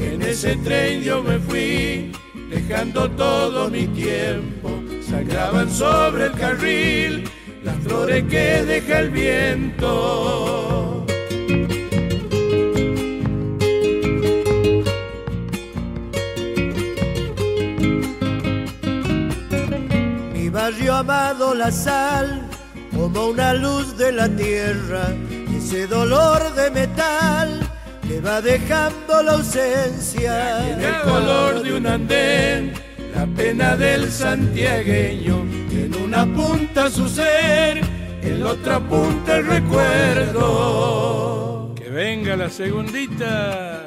En 0.00 0.22
ese 0.22 0.56
tren 0.56 1.02
yo 1.02 1.22
me 1.22 1.38
fui, 1.38 2.12
dejando 2.50 3.10
todo 3.10 3.68
mi 3.70 3.86
tiempo, 3.88 4.70
sacaban 5.02 5.70
sobre 5.70 6.26
el 6.26 6.32
carril 6.32 7.24
las 7.66 7.76
flores 7.78 8.24
que 8.30 8.62
deja 8.64 9.00
el 9.00 9.10
viento. 9.10 10.95
Amado 20.96 21.54
la 21.54 21.70
sal, 21.70 22.42
como 22.90 23.26
una 23.26 23.52
luz 23.52 23.98
de 23.98 24.12
la 24.12 24.28
tierra, 24.28 25.08
ese 25.54 25.86
dolor 25.86 26.54
de 26.54 26.70
metal 26.70 27.60
que 28.08 28.20
va 28.20 28.40
dejando 28.40 29.22
la 29.22 29.32
ausencia. 29.32 30.72
En 30.72 30.80
el 30.80 31.02
color 31.02 31.62
de 31.62 31.74
un 31.76 31.86
andén, 31.86 32.72
la 33.14 33.26
pena 33.26 33.76
del 33.76 34.10
santiagueño, 34.10 35.44
en 35.70 35.94
una 36.02 36.24
punta 36.24 36.88
su 36.88 37.06
ser, 37.08 37.82
en 38.22 38.40
la 38.40 38.52
otra 38.52 38.80
punta 38.80 39.36
el 39.36 39.46
recuerdo. 39.46 40.54
Que 41.74 41.90
venga 41.90 42.36
la 42.36 42.48
segundita. 42.48 43.85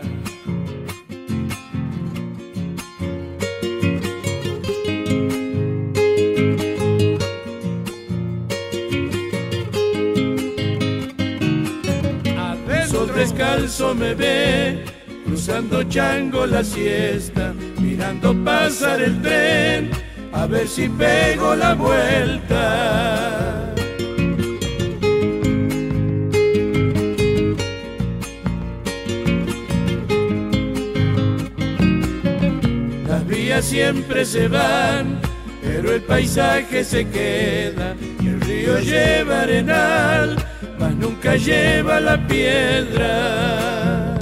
Descalzo 13.59 13.95
me 13.95 14.13
ve, 14.13 14.83
cruzando 15.25 15.83
chango 15.83 16.45
la 16.45 16.63
siesta, 16.63 17.53
mirando 17.79 18.33
pasar 18.43 19.01
el 19.01 19.21
tren, 19.21 19.91
a 20.31 20.45
ver 20.45 20.67
si 20.67 20.87
pego 20.87 21.55
la 21.55 21.73
vuelta. 21.75 23.73
Las 33.07 33.27
vías 33.27 33.65
siempre 33.65 34.25
se 34.25 34.47
van, 34.47 35.19
pero 35.61 35.93
el 35.93 36.01
paisaje 36.01 36.83
se 36.83 37.07
queda 37.07 37.95
y 38.21 38.27
el 38.27 38.41
río 38.41 38.79
lleva 38.79 39.41
arenal, 39.41 40.37
nunca 41.19 41.35
lleva 41.35 41.99
la 41.99 42.17
piedra. 42.27 44.15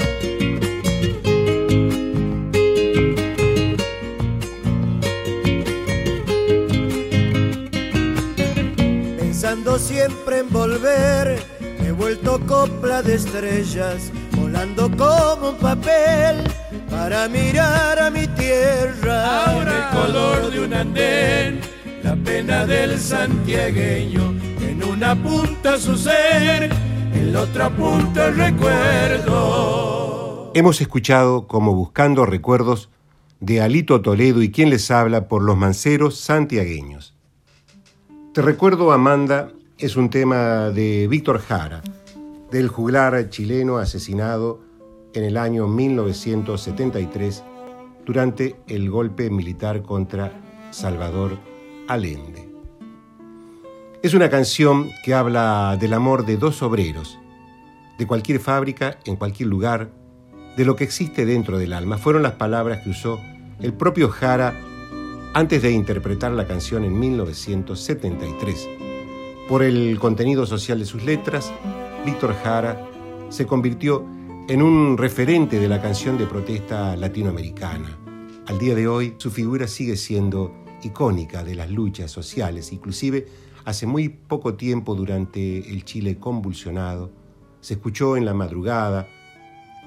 Pensando 9.20 9.78
siempre 9.78 10.40
en 10.40 10.50
volver, 10.50 11.40
he 11.86 11.92
vuelto 11.92 12.40
copla 12.48 13.04
de 13.04 13.16
estrellas, 13.16 14.12
volando 14.32 14.90
como 14.98 15.50
un 15.50 15.58
papel 15.58 16.44
para 16.90 17.28
mirar 17.28 18.00
a 18.00 18.10
mi 18.10 18.26
tierra. 18.28 19.46
Ahora 19.46 19.72
el 19.72 19.98
color 19.98 20.52
de 20.52 20.60
un 20.62 20.74
andén, 20.74 21.62
la 22.04 22.16
pena 22.16 22.66
del 22.66 23.00
santiagueño 23.00 24.34
en 24.62 24.84
una 24.84 25.16
punta 25.16 25.78
su 25.78 25.96
ser 25.96 26.87
en 27.18 27.34
la 27.34 27.42
otra 27.42 27.72
el 28.28 28.36
recuerdo. 28.36 29.82
Hemos 30.54 30.82
escuchado 30.82 31.48
como 31.48 31.74
Buscando 31.74 32.26
Recuerdos 32.26 32.90
de 33.40 33.62
Alito 33.62 34.02
Toledo 34.02 34.42
y 34.42 34.52
quien 34.52 34.70
les 34.70 34.92
habla 34.92 35.28
por 35.28 35.42
los 35.44 35.58
manceros 35.58 36.20
santiagueños. 36.20 37.16
Te 38.34 38.42
recuerdo, 38.42 38.92
Amanda, 38.92 39.52
es 39.78 39.96
un 39.96 40.10
tema 40.10 40.70
de 40.70 41.08
Víctor 41.08 41.40
Jara, 41.40 41.82
del 42.52 42.68
juglar 42.68 43.30
chileno 43.30 43.78
asesinado 43.78 44.60
en 45.14 45.24
el 45.24 45.38
año 45.38 45.68
1973 45.68 47.44
durante 48.06 48.56
el 48.68 48.90
golpe 48.90 49.30
militar 49.30 49.82
contra 49.82 50.32
Salvador 50.72 51.38
Allende. 51.88 52.47
Es 54.04 54.14
una 54.14 54.30
canción 54.30 54.92
que 55.04 55.16
habla 55.16 55.76
del 55.80 55.92
amor 55.92 56.24
de 56.24 56.38
dos 56.38 56.62
obreros, 56.62 57.18
de 57.98 58.06
cualquier 58.06 58.40
fábrica, 58.40 59.00
en 59.06 59.16
cualquier 59.16 59.50
lugar, 59.50 59.90
de 60.56 60.66
lo 60.66 60.76
que 60.76 60.84
existe 60.84 61.26
dentro 61.26 61.58
del 61.58 61.74
alma. 61.74 61.98
Fueron 61.98 62.22
las 62.22 62.34
palabras 62.34 62.84
que 62.84 62.92
usó 62.92 63.20
el 63.60 63.74
propio 63.74 64.10
Jara 64.10 64.54
antes 65.34 65.64
de 65.64 65.72
interpretar 65.72 66.32
la 66.32 66.46
canción 66.46 66.84
en 66.86 66.98
1973. 66.98 68.70
Por 69.50 69.64
el 69.64 69.98
contenido 69.98 70.46
social 70.46 70.78
de 70.78 70.86
sus 70.86 71.04
letras, 71.04 71.52
Víctor 72.06 72.36
Jara 72.44 72.88
se 73.30 73.48
convirtió 73.48 74.06
en 74.48 74.62
un 74.62 74.96
referente 75.00 75.60
de 75.60 75.68
la 75.68 75.82
canción 75.82 76.20
de 76.20 76.28
protesta 76.28 76.96
latinoamericana. 76.96 77.98
Al 78.46 78.60
día 78.60 78.76
de 78.76 78.88
hoy, 78.88 79.16
su 79.18 79.32
figura 79.32 79.68
sigue 79.68 79.98
siendo 79.98 80.54
icónica 80.84 81.44
de 81.44 81.56
las 81.56 81.72
luchas 81.72 82.12
sociales. 82.12 82.72
Inclusive, 82.72 83.26
hace 83.68 83.86
muy 83.86 84.08
poco 84.08 84.54
tiempo, 84.54 84.96
durante 84.96 85.58
el 85.70 85.84
Chile 85.84 86.18
convulsionado, 86.18 87.12
se 87.60 87.74
escuchó 87.74 88.16
en 88.16 88.24
la 88.24 88.34
madrugada 88.34 89.10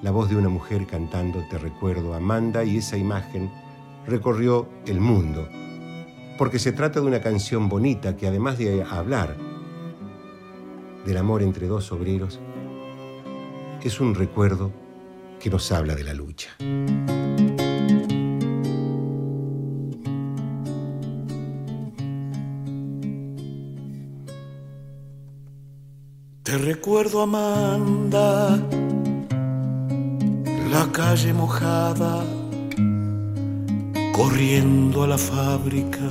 la 0.03 0.11
voz 0.11 0.29
de 0.29 0.37
una 0.37 0.51
mujer 0.51 0.87
cantando 0.87 1.43
Te 1.49 1.57
recuerdo, 1.57 2.13
Amanda, 2.13 2.63
y 2.63 2.77
esa 2.77 2.99
imagen 2.99 3.51
recorrió 4.07 4.69
el 4.85 5.01
mundo, 5.01 5.49
porque 6.37 6.59
se 6.59 6.73
trata 6.73 7.01
de 7.01 7.07
una 7.07 7.23
canción 7.23 7.71
bonita 7.71 8.19
que 8.19 8.27
además 8.27 8.59
de 8.59 8.83
hablar 8.83 9.35
del 11.07 11.17
amor 11.17 11.43
entre 11.43 11.67
dos 11.67 11.91
obreros, 11.91 12.39
es 13.83 13.99
un 13.99 14.15
recuerdo 14.15 14.73
que 15.41 15.49
nos 15.49 15.73
habla 15.73 15.95
de 15.95 16.05
la 16.05 16.13
lucha. 16.13 16.51
Te 26.51 26.59
recuerdo, 26.59 27.23
Amanda, 27.23 28.59
la 30.73 30.91
calle 30.91 31.33
mojada, 31.33 32.25
corriendo 34.13 35.05
a 35.05 35.07
la 35.07 35.17
fábrica 35.17 36.09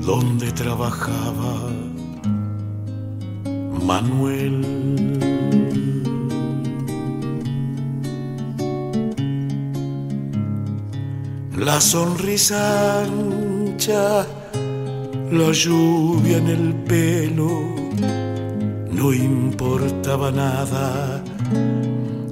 donde 0.00 0.50
trabajaba 0.52 1.68
Manuel. 3.84 4.64
La 11.54 11.78
sonrisa 11.82 13.02
ancha, 13.02 14.26
la 15.30 15.52
lluvia 15.52 16.38
en 16.38 16.48
el 16.48 16.74
pelo, 16.88 17.79
no 19.00 19.12
importaba 19.14 20.30
nada, 20.30 21.22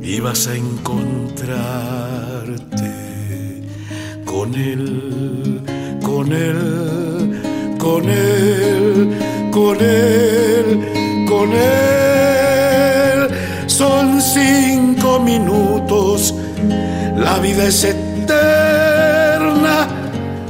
ibas 0.03 0.47
a 0.49 0.55
encontrarte 0.55 1.43
con 4.27 4.55
él, 4.55 5.63
con 6.03 6.31
él, 6.31 7.41
con 7.79 8.11
él, 8.11 9.19
con 9.51 9.81
él 9.81 11.25
con 11.27 11.53
él. 11.55 13.29
Son 13.67 14.21
cinco 14.21 15.21
minutos, 15.21 16.35
la 17.17 17.39
vida 17.39 17.65
es 17.65 17.85
eterna. 17.85 19.89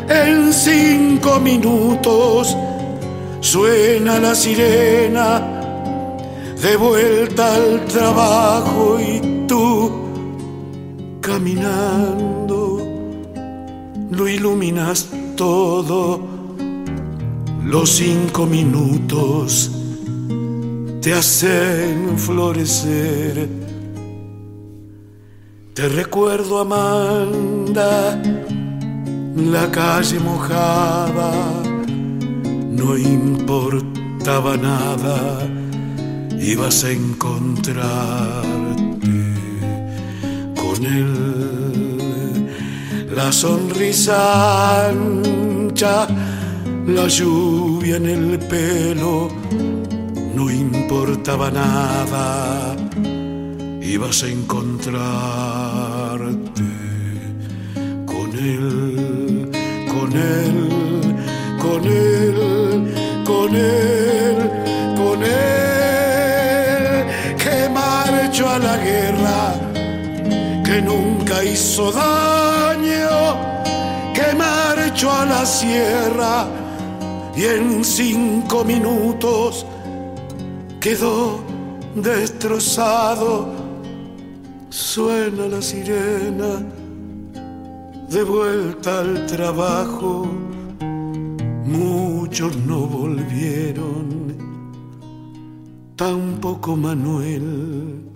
En 0.09 0.52
cinco 0.52 1.38
minutos 1.38 2.57
suena 3.40 4.18
la 4.18 4.35
sirena 4.35 5.38
de 6.62 6.77
vuelta 6.77 7.55
al 7.55 7.85
trabajo 7.87 8.99
y 9.01 9.47
tú 9.47 9.90
caminando 11.21 12.81
lo 14.11 14.29
iluminas 14.29 15.09
todo 15.37 16.21
los 17.64 17.90
cinco 17.90 18.47
minutos 18.47 19.71
te 21.09 21.14
hacen 21.14 22.18
florecer. 22.18 23.49
Te 25.75 25.88
recuerdo, 25.88 26.59
Amanda, 26.59 28.21
la 29.37 29.71
calle 29.71 30.18
mojada, 30.18 31.33
no 32.71 32.97
importaba 32.97 34.57
nada, 34.57 35.49
ibas 36.40 36.85
a 36.85 36.90
encontrarte 36.90 37.79
con 40.55 40.87
él. 40.87 42.48
La 43.14 43.33
sonrisa 43.33 44.88
ancha, 44.88 46.07
la 46.87 47.09
lluvia 47.09 47.96
en 47.96 48.07
el 48.07 48.38
pelo 48.38 49.29
no 50.35 50.51
importaba 50.51 51.51
nada, 51.51 52.77
ibas 53.83 54.22
a 54.22 54.29
encontrarte 54.29 54.98
con 58.07 58.31
él, 58.38 59.51
con 59.88 60.12
él, 60.12 60.68
con 61.61 61.85
él, 61.85 62.37
con 63.24 63.57
él, 63.57 64.51
con 64.96 65.22
él, 65.24 65.78
la 68.56 68.76
guerra, 68.78 69.54
que 70.64 70.80
nunca 70.80 71.42
hizo 71.44 71.90
daño, 71.90 73.08
que 74.14 74.34
marchó 74.34 75.11
a 75.12 75.24
la 75.26 75.44
sierra 75.44 76.46
y 77.37 77.44
en 77.44 77.84
cinco 77.84 78.64
minutos 78.64 79.66
quedó 80.80 81.40
destrozado. 81.94 83.48
Suena 84.70 85.46
la 85.46 85.62
sirena 85.62 86.62
de 88.11 88.22
vuelta 88.22 89.00
al 89.00 89.26
trabajo. 89.26 90.26
Muchos 91.64 92.56
no 92.56 92.80
volvieron, 92.87 94.34
tampoco 95.96 96.76
Manuel. 96.76 98.08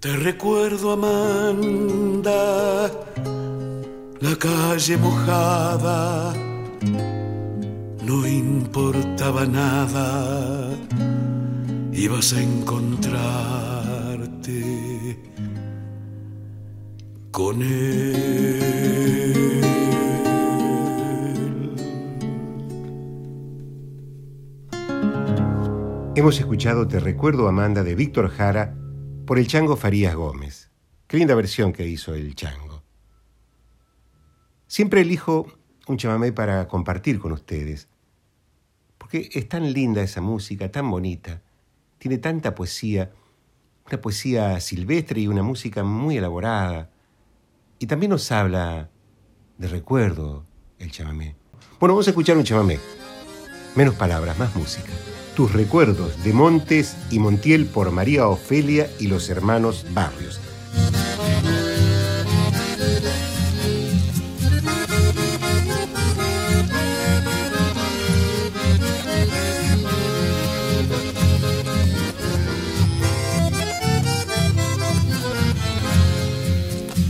Te 0.00 0.16
recuerdo, 0.16 0.92
Amanda, 0.92 2.90
la 4.18 4.36
calle 4.38 4.96
mojada 4.96 6.32
no 8.02 8.26
importaba 8.26 9.44
nada, 9.44 10.70
ibas 11.92 12.32
a 12.32 12.40
encontrarte 12.40 13.18
con 17.30 17.60
él. 17.60 18.40
Hemos 26.16 26.38
escuchado 26.38 26.88
Te 26.88 27.00
recuerdo 27.00 27.48
Amanda 27.48 27.82
de 27.82 27.94
Víctor 27.94 28.30
Jara 28.30 28.79
por 29.30 29.38
el 29.38 29.46
Chango 29.46 29.76
Farías 29.76 30.16
Gómez. 30.16 30.70
Qué 31.06 31.16
linda 31.16 31.36
versión 31.36 31.72
que 31.72 31.86
hizo 31.86 32.14
el 32.14 32.34
Chango. 32.34 32.82
Siempre 34.66 35.02
elijo 35.02 35.46
un 35.86 35.98
chamamé 35.98 36.32
para 36.32 36.66
compartir 36.66 37.20
con 37.20 37.30
ustedes 37.30 37.86
porque 38.98 39.30
es 39.32 39.48
tan 39.48 39.72
linda 39.72 40.02
esa 40.02 40.20
música, 40.20 40.72
tan 40.72 40.90
bonita, 40.90 41.42
tiene 41.98 42.18
tanta 42.18 42.56
poesía, 42.56 43.12
una 43.86 44.00
poesía 44.00 44.58
silvestre 44.58 45.20
y 45.20 45.28
una 45.28 45.44
música 45.44 45.84
muy 45.84 46.16
elaborada, 46.16 46.90
y 47.78 47.86
también 47.86 48.10
nos 48.10 48.32
habla 48.32 48.90
de 49.58 49.68
recuerdo 49.68 50.44
el 50.80 50.90
chamamé. 50.90 51.36
Bueno, 51.78 51.94
vamos 51.94 52.08
a 52.08 52.10
escuchar 52.10 52.36
un 52.36 52.42
chamamé. 52.42 52.80
Menos 53.76 53.94
palabras, 53.94 54.36
más 54.40 54.56
música. 54.56 54.90
Tus 55.40 55.54
recuerdos 55.54 56.22
de 56.22 56.34
Montes 56.34 56.98
y 57.10 57.18
Montiel 57.18 57.64
por 57.64 57.90
María 57.92 58.28
Ofelia 58.28 58.90
y 58.98 59.06
los 59.06 59.30
hermanos 59.30 59.86
Barrios. 59.94 60.38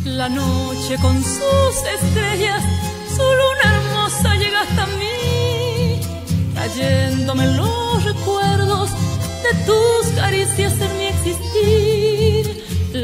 La 0.05 0.29
noche 0.29 0.97
con 1.03 1.21
sus 1.21 1.83
estrellas, 2.01 2.63
su 3.09 3.23
luna 3.23 3.75
hermosa 3.75 4.37
llega 4.37 4.61
hasta 4.61 4.87
mí, 4.87 6.01
trayéndome 6.55 7.57
los 7.57 7.90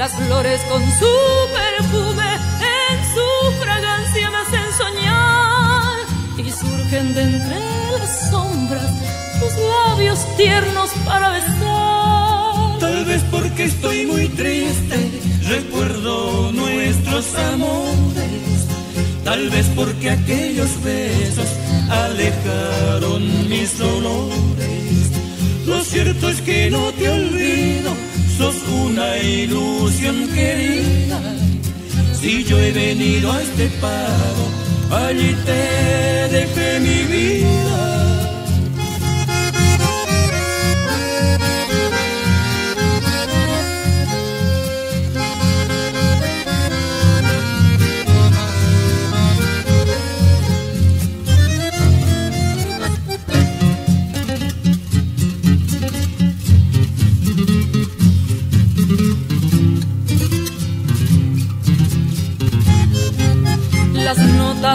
Las 0.07 0.25
flores 0.25 0.61
con 0.71 0.81
su 1.01 1.15
perfume 1.53 2.35
en 2.35 2.99
su 3.13 3.61
fragancia 3.61 4.31
me 4.31 4.37
hacen 4.37 4.73
soñar 4.79 5.99
y 6.39 6.49
surgen 6.49 7.13
de 7.13 7.23
entre 7.23 7.59
las 7.99 8.31
sombras 8.31 8.89
tus 9.41 9.53
labios 9.59 10.21
tiernos 10.37 10.91
para 11.05 11.31
besar. 11.31 12.79
Tal 12.79 13.05
vez 13.05 13.25
porque 13.33 13.65
estoy 13.65 14.07
muy 14.07 14.29
triste, 14.29 15.11
recuerdo 15.49 16.53
nuestros 16.53 17.35
amores. 17.35 18.67
Tal 19.25 19.51
vez 19.51 19.67
porque 19.75 20.11
aquellos 20.11 20.71
besos 20.85 21.49
alejaron 21.91 23.49
mis 23.49 23.77
dolores. 23.77 25.11
Lo 25.67 25.83
cierto 25.83 26.29
es 26.29 26.41
que 26.43 26.71
no 26.71 26.93
te 26.93 27.09
olvido, 27.09 27.91
sos 28.37 28.57
una 28.69 29.19
ilusión 29.19 30.29
querida. 30.29 31.21
Si 32.21 32.45
yo 32.45 32.59
he 32.59 32.73
venido 32.73 33.33
a 33.33 33.43
este 33.43 33.69
pago, 33.81 34.45
allí 34.91 35.35
te 35.45 36.29
dejé 36.37 36.81
mi 36.81 37.03
vida. 37.15 37.96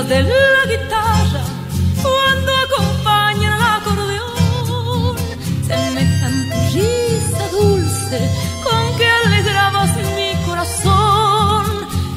De 0.07 0.23
la 0.23 0.65
guitarra 0.65 1.43
cuando 2.01 2.51
acompañan 2.65 3.53
al 3.53 3.61
acordeón. 3.81 5.15
Semejan 5.67 6.49
tu 6.49 6.59
risa 6.73 7.47
dulce 7.51 8.19
con 8.63 8.97
que 8.97 9.07
alegrabas 9.25 9.91
mi 10.15 10.33
corazón. 10.45 11.65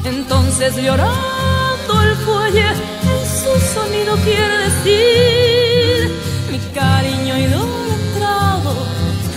Entonces 0.03 0.75
llorando 0.77 2.01
el 2.01 2.15
fuelle 2.25 2.69
en 2.69 3.21
su 3.39 3.51
sonido 3.73 4.15
quiere 4.23 4.57
decir 4.69 6.11
mi 6.51 6.59
cariño 6.73 7.37
idolatrado 7.37 8.73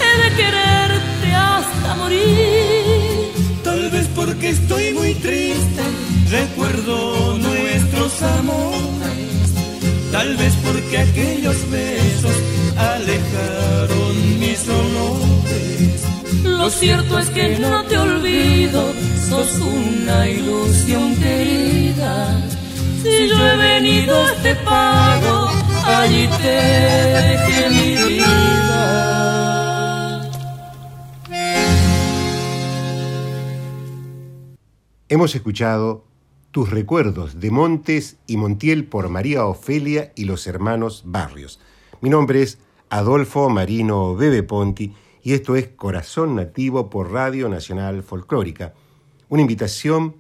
he 0.01 0.23
de 0.23 0.37
quererte 0.37 1.35
hasta 1.35 1.95
morir. 1.97 3.33
Tal 3.63 3.91
vez 3.91 4.09
porque 4.15 4.51
estoy 4.51 4.93
muy 4.95 5.15
triste, 5.15 5.83
recuerdo 6.31 7.39
nuestros 8.09 8.23
amores. 8.39 9.53
Tal 10.11 10.37
vez 10.37 10.55
porque 10.65 10.99
aquellos 10.99 11.71
besos 11.71 12.37
alejaron 12.77 14.41
mis 14.41 14.67
dolores. 14.67 16.03
Lo 16.43 16.71
cierto 16.71 17.19
es 17.19 17.31
que 17.31 17.59
no 17.59 17.85
te 17.85 17.99
olvido, 17.99 18.93
sos 19.29 19.61
una 19.61 20.29
ilusión 20.29 21.17
querida. 21.17 22.41
Si 23.03 23.29
yo 23.29 23.47
he 23.47 23.57
venido 23.57 24.17
a 24.17 24.33
este 24.33 24.55
pago, 24.57 25.49
allí 25.87 26.29
te 26.43 26.49
dejé 26.49 27.71
mi 27.71 27.97
vida. 28.15 29.19
Hemos 35.11 35.35
escuchado 35.35 36.08
Tus 36.51 36.71
recuerdos 36.71 37.41
de 37.41 37.51
Montes 37.51 38.17
y 38.27 38.39
Montiel 38.39 38.87
por 38.87 39.11
María 39.11 39.45
Ofelia 39.45 40.13
y 40.17 40.25
los 40.25 40.47
hermanos 40.47 41.03
Barrios. 41.05 41.61
Mi 42.01 42.09
nombre 42.09 42.41
es 42.41 42.59
Adolfo 42.89 43.51
Marino 43.51 44.17
Bebe 44.17 44.43
Ponti 44.43 44.95
y 45.23 45.35
esto 45.35 45.57
es 45.57 45.69
Corazón 45.69 46.37
Nativo 46.37 46.89
por 46.89 47.13
Radio 47.13 47.51
Nacional 47.51 48.03
Folclórica. 48.03 48.73
Una 49.29 49.43
invitación 49.43 50.17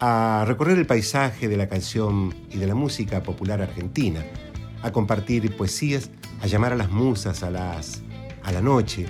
a 0.00 0.44
recorrer 0.44 0.76
el 0.76 0.86
paisaje 0.86 1.46
de 1.46 1.56
la 1.56 1.68
canción 1.68 2.34
y 2.50 2.56
de 2.56 2.66
la 2.66 2.74
música 2.74 3.22
popular 3.22 3.62
argentina, 3.62 4.26
a 4.82 4.90
compartir 4.90 5.56
poesías, 5.56 6.10
a 6.40 6.48
llamar 6.48 6.72
a 6.72 6.76
las 6.76 6.90
musas 6.90 7.44
a, 7.44 7.50
las, 7.52 8.02
a 8.42 8.50
la 8.50 8.60
noche, 8.60 9.06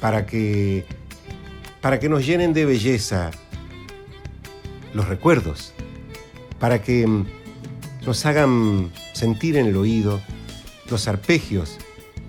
para 0.00 0.24
que, 0.24 0.86
para 1.80 1.98
que 1.98 2.08
nos 2.08 2.24
llenen 2.24 2.52
de 2.52 2.64
belleza 2.64 3.32
los 4.94 5.08
recuerdos, 5.08 5.74
para 6.58 6.80
que 6.80 7.06
mm, 7.06 7.26
nos 8.06 8.24
hagan 8.24 8.90
sentir 9.12 9.56
en 9.56 9.66
el 9.66 9.76
oído 9.76 10.20
los 10.88 11.08
arpegios 11.08 11.76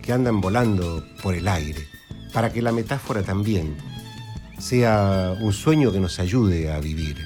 que 0.01 0.11
andan 0.11 0.41
volando 0.41 1.05
por 1.21 1.35
el 1.35 1.47
aire, 1.47 1.87
para 2.33 2.51
que 2.51 2.61
la 2.61 2.71
metáfora 2.71 3.23
también 3.23 3.77
sea 4.59 5.35
un 5.39 5.53
sueño 5.53 5.91
que 5.91 5.99
nos 5.99 6.19
ayude 6.19 6.71
a 6.71 6.79
vivir. 6.79 7.17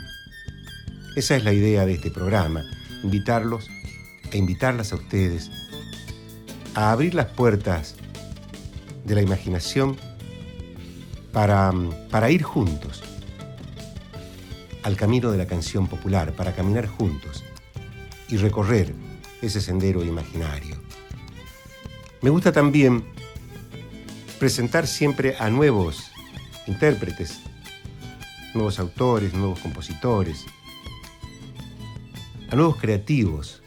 Esa 1.16 1.36
es 1.36 1.44
la 1.44 1.54
idea 1.54 1.86
de 1.86 1.94
este 1.94 2.12
programa, 2.12 2.64
invitarlos 3.04 3.68
e 4.32 4.38
invitarlas 4.38 4.92
a 4.92 4.96
ustedes 4.96 5.50
a 6.76 6.92
abrir 6.92 7.16
las 7.16 7.28
puertas 7.28 7.96
de 9.06 9.16
la 9.16 9.22
imaginación 9.22 9.98
para, 11.32 11.72
mm, 11.72 12.10
para 12.10 12.30
ir 12.30 12.44
juntos 12.44 13.04
al 14.84 14.96
camino 14.96 15.32
de 15.32 15.38
la 15.38 15.48
canción 15.48 15.88
popular, 15.88 16.34
para 16.34 16.54
caminar 16.54 16.88
juntos 16.88 17.44
y 18.30 18.38
recorrer 18.38 18.94
ese 19.42 19.62
sendero 19.62 20.04
imaginario. 20.04 20.78
Me 22.22 22.30
gusta 22.30 22.52
también 22.52 23.04
presentar 24.40 24.88
siempre 24.88 25.36
a 25.40 25.50
nuevos 25.50 26.12
intérpretes, 26.68 27.40
nuevos 28.54 28.80
autores, 28.80 29.34
nuevos 29.34 29.60
compositores, 29.60 30.46
a 32.50 32.56
nuevos 32.56 32.78
creativos. 32.78 33.62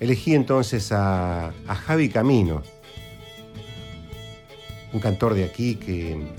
Elegí 0.00 0.34
entonces 0.34 0.90
a, 0.92 1.52
Javi 1.86 2.08
Camino, 2.08 2.62
un 4.92 5.00
cantor 5.00 5.34
de 5.34 5.44
aquí 5.44 5.76
que 5.76 6.34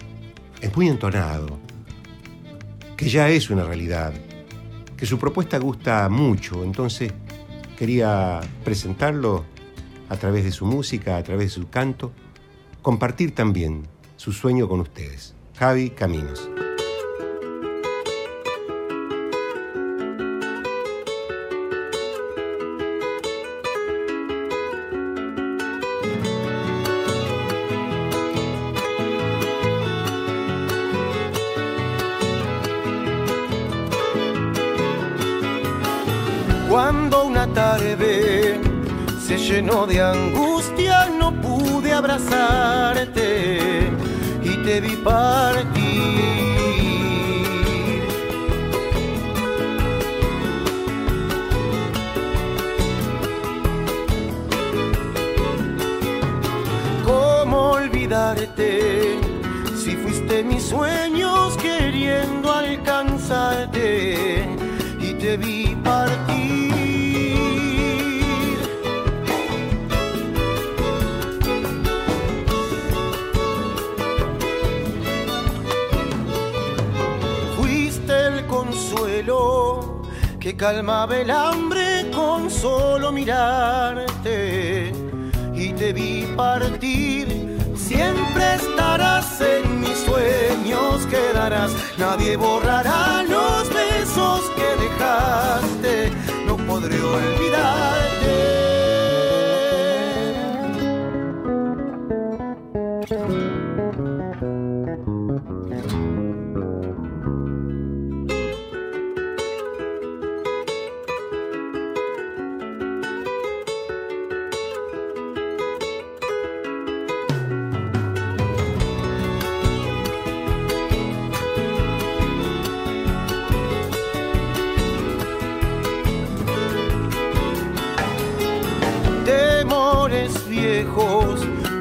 es 0.62 0.76
muy 0.76 0.88
entonado, 0.88 1.60
que 2.97 3.10
ya 3.10 3.29
es 3.29 3.49
una 3.49 3.63
realidad, 3.63 4.13
que 4.97 5.05
su 5.05 5.19
propuesta 5.19 5.58
gusta 5.58 6.08
mucho, 6.10 6.63
entonces 6.63 7.12
quería 7.77 8.39
presentarlo 8.63 9.45
a 10.10 10.17
través 10.17 10.43
de 10.43 10.51
su 10.51 10.65
música, 10.65 11.17
a 11.17 11.23
través 11.23 11.47
de 11.47 11.62
su 11.62 11.69
canto, 11.69 12.12
compartir 12.81 13.34
también 13.34 13.84
su 14.15 14.31
sueño 14.31 14.67
con 14.69 14.79
ustedes. 14.79 15.36
Javi 15.58 15.89
Caminos. 15.89 16.55
Se 39.88 39.93
llenó 39.93 40.44
calmaba 80.58 81.18
el 81.18 81.30
hambre 81.32 82.10
con 82.13 82.50
solo 82.50 83.12
mirarte 83.12 84.91
y 85.54 85.74
te 85.74 85.94
vi 85.94 86.26
partir. 86.36 87.58
Siempre 87.76 88.56
estarás 88.56 89.41
en 89.41 89.82
mis 89.82 89.98
sueños, 90.00 91.06
quedarás, 91.08 91.72
nadie 91.98 92.38
borrará 92.38 93.24
los 93.24 93.70
besos 93.70 94.41
que 94.56 94.76
dejaste, 94.84 96.12
no 96.48 96.58
podré 96.58 97.02
olvidarte. 97.02 97.55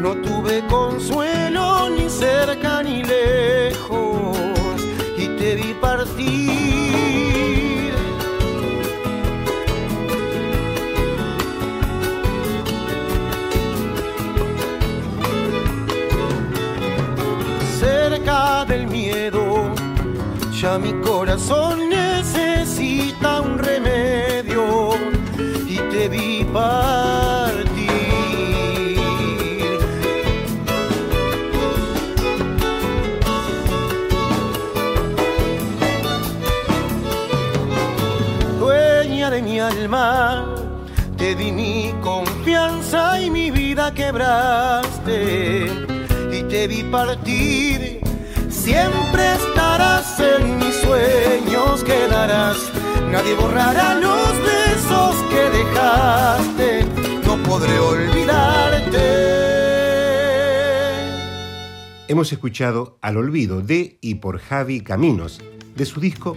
No 0.01 0.15
tuve 0.17 0.67
consuelo 0.67 1.91
ni 1.91 2.09
cerca 2.09 2.83
ni 2.83 3.03
lejos 3.03 4.37
y 5.17 5.29
te 5.39 5.55
vi 5.55 5.75
partir. 5.75 6.35
Cerca 17.79 18.65
del 18.65 18.87
miedo, 18.87 19.73
ya 20.61 20.79
mi 20.79 20.93
corazón 21.01 21.94
quebraste 43.95 45.67
y 46.33 46.43
te 46.45 46.69
vi 46.69 46.83
partir. 46.85 48.01
Siempre 48.51 49.35
estarás 49.35 50.21
en 50.21 50.59
mis 50.59 50.75
sueños, 50.77 51.85
quedarás. 51.85 52.57
Nadie 53.11 53.35
borrará 53.35 53.95
los 53.95 54.33
besos 54.43 55.15
que 55.31 55.51
dejaste, 55.59 56.85
no 57.27 57.43
podré 57.43 57.79
olvidarte. 57.79 59.25
Hemos 62.09 62.33
escuchado 62.33 62.99
Al 63.01 63.17
Olvido 63.17 63.63
de 63.63 63.99
y 64.01 64.17
por 64.17 64.39
Javi 64.39 64.81
Caminos, 64.81 65.41
de 65.75 65.85
su 65.85 66.01
disco 66.01 66.37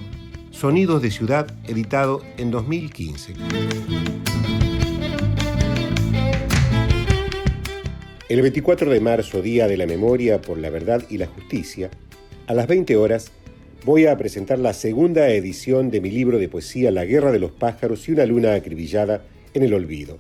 Sonidos 0.52 1.02
de 1.02 1.12
Ciudad, 1.12 1.48
editado 1.66 2.22
en 2.38 2.50
2015. 2.52 3.36
El 8.30 8.42
24 8.42 8.92
de 8.92 9.00
marzo, 9.00 9.42
Día 9.42 9.70
de 9.70 9.78
la 9.78 9.86
Memoria 9.86 10.42
por 10.42 10.58
la 10.58 10.70
Verdad 10.70 11.02
y 11.10 11.18
la 11.18 11.28
Justicia, 11.28 11.90
a 12.46 12.54
las 12.54 12.68
20 12.68 12.98
horas 12.98 13.32
voy 13.86 14.06
a 14.06 14.18
presentar 14.18 14.60
la 14.60 14.74
segunda 14.74 15.30
edición 15.30 15.92
de 15.92 16.02
mi 16.02 16.12
libro 16.12 16.38
de 16.38 16.50
poesía 16.50 16.92
La 16.92 17.06
Guerra 17.06 17.32
de 17.32 17.40
los 17.40 17.52
Pájaros 17.52 18.06
y 18.10 18.12
una 18.12 18.26
luna 18.26 18.54
acribillada 18.54 19.24
en 19.54 19.64
el 19.64 19.74
olvido. 19.74 20.18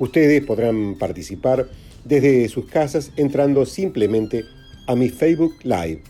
Ustedes 0.00 0.44
podrán 0.44 0.96
participar 0.98 1.68
desde 2.04 2.48
sus 2.48 2.66
casas 2.66 3.12
entrando 3.16 3.64
simplemente 3.66 4.44
a 4.88 4.96
mi 4.96 5.08
Facebook 5.08 5.54
Live. 5.62 6.02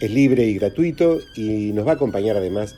Es 0.00 0.10
libre 0.10 0.46
y 0.46 0.54
gratuito 0.54 1.18
y 1.36 1.72
nos 1.74 1.86
va 1.86 1.90
a 1.90 1.96
acompañar 1.96 2.38
además 2.38 2.74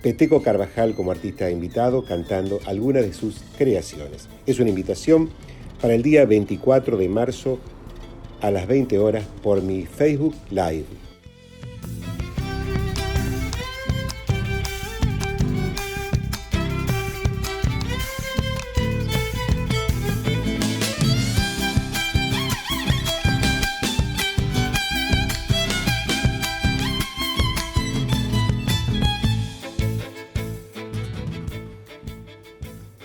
Peteco 0.00 0.44
Carvajal 0.44 0.94
como 0.94 1.10
artista 1.10 1.50
invitado 1.50 2.04
cantando 2.04 2.60
algunas 2.66 3.02
de 3.02 3.12
sus 3.12 3.40
creaciones. 3.58 4.28
Es 4.46 4.60
una 4.60 4.68
invitación 4.68 5.30
para 5.80 5.94
el 5.94 6.02
día 6.02 6.24
24 6.24 6.96
de 6.96 7.08
marzo 7.08 7.58
a 8.40 8.50
las 8.50 8.66
20 8.66 8.98
horas 8.98 9.24
por 9.42 9.62
mi 9.62 9.86
Facebook 9.86 10.34
Live. 10.50 10.86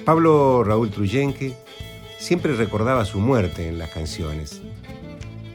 Pablo 0.06 0.66
Raúl 0.66 0.90
Truyenque 0.90 1.54
siempre 2.24 2.54
recordaba 2.54 3.04
su 3.04 3.20
muerte 3.20 3.68
en 3.68 3.78
las 3.78 3.90
canciones. 3.90 4.62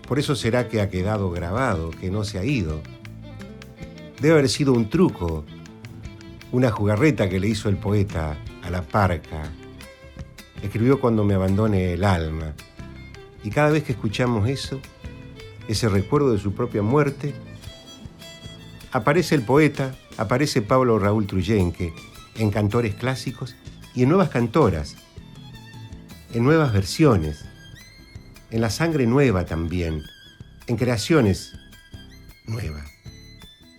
Por 0.07 0.19
eso 0.19 0.37
será 0.37 0.69
que 0.69 0.83
ha 0.83 0.91
quedado 0.91 1.31
grabado, 1.31 1.91
que 1.91 2.11
no 2.11 2.25
se 2.25 2.39
ha 2.39 2.45
ido. 2.45 2.83
Debe 4.21 4.35
haber 4.35 4.51
sido 4.51 4.75
un 4.75 4.91
truco, 4.91 5.47
una 6.53 6.71
jugarreta 6.71 7.31
que 7.31 7.41
le 7.41 7.49
hizo 7.49 7.71
el 7.71 7.79
poeta 7.79 8.37
a 8.63 8.69
la 8.69 8.83
parca. 8.83 9.45
Escribió 10.63 11.01
cuando 11.01 11.25
me 11.25 11.33
abandone 11.33 11.95
el 11.95 12.05
alma. 12.05 12.53
Y 13.43 13.49
cada 13.49 13.71
vez 13.71 13.85
que 13.85 13.93
escuchamos 13.93 14.47
eso, 14.47 14.79
ese 15.69 15.89
recuerdo 15.89 16.33
de 16.33 16.39
su 16.39 16.53
propia 16.53 16.83
muerte, 16.83 17.35
aparece 18.93 19.35
el 19.37 19.43
poeta, 19.43 19.95
aparece 20.19 20.61
Pablo 20.61 20.99
Raúl 20.99 21.27
Truyenque 21.27 21.95
en 22.37 22.51
cantores 22.51 22.95
clásicos 22.95 23.57
y 23.95 24.03
en 24.03 24.11
nuevas 24.11 24.29
cantoras, 24.29 24.97
en 26.33 26.45
nuevas 26.45 26.73
versiones, 26.73 27.45
en 28.51 28.61
la 28.61 28.71
sangre 28.71 29.07
nueva 29.07 29.47
también, 29.47 30.03
en 30.67 30.77
creaciones 30.77 31.55
nuevas. 32.47 32.91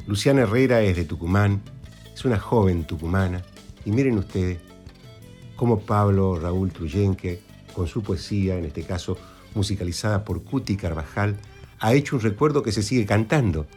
Luciana 0.08 0.41
Herrera 0.41 0.82
es 0.82 0.95
de 0.95 1.06
Tucumán, 1.06 1.62
es 2.14 2.26
una 2.26 2.39
joven 2.39 2.86
tucumana, 2.86 3.43
y 3.86 3.91
miren 3.91 4.18
ustedes 4.18 4.60
cómo 5.56 5.80
Pablo 5.82 6.39
Raúl 6.39 6.72
Truyenque, 6.72 7.41
con 7.74 7.88
su 7.88 8.02
poesía, 8.02 8.58
en 8.58 8.66
este 8.66 8.84
caso 8.84 9.18
musicalizada 9.54 10.26
por 10.26 10.43
Cuti 10.43 10.76
Carvajal, 10.76 11.38
ha 11.80 11.93
hecho 11.93 12.16
un 12.16 12.22
recuerdo 12.22 12.64
que 12.64 12.72
se 12.72 12.84
sigue 12.84 13.06
cantando, 13.06 13.68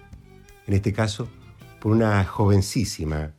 en 0.67 0.75
este 0.75 0.93
caso 0.93 1.29
por 1.81 1.93
una 1.93 2.25
jovencísima 2.25 3.33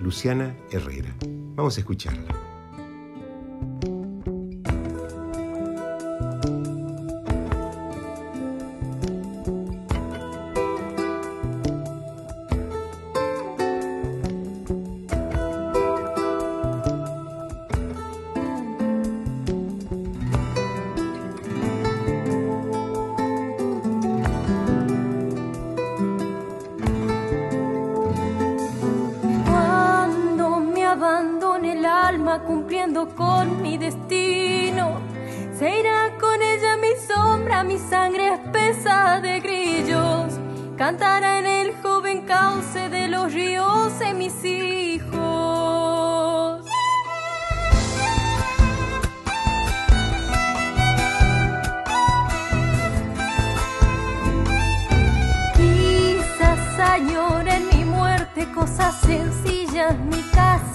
Luciana 0.00 0.56
Herrera. 0.70 1.14
Vamos 1.54 1.76
a 1.76 1.80
escucharla. 1.80 2.52
Cumpliendo 32.40 33.08
con 33.14 33.62
mi 33.62 33.78
destino. 33.78 35.00
Se 35.58 35.78
irá 35.78 36.16
con 36.18 36.40
ella 36.42 36.76
mi 36.76 36.94
sombra, 37.06 37.62
mi 37.62 37.78
sangre 37.78 38.34
espesa 38.34 39.20
de 39.20 39.40
grillos. 39.40 40.32
Cantará 40.76 41.38
en 41.38 41.46
el 41.46 41.74
joven 41.82 42.22
cauce 42.22 42.88
de 42.88 43.08
los 43.08 43.32
ríos 43.32 43.92
en 44.00 44.18
mis 44.18 44.44
hijos. 44.44 45.12
Quizás 55.56 56.80
añoren 56.80 57.68
mi 57.68 57.84
muerte, 57.84 58.50
cosas 58.52 58.94
sencillas, 59.02 59.96
mi 59.98 60.22
casa, 60.32 60.71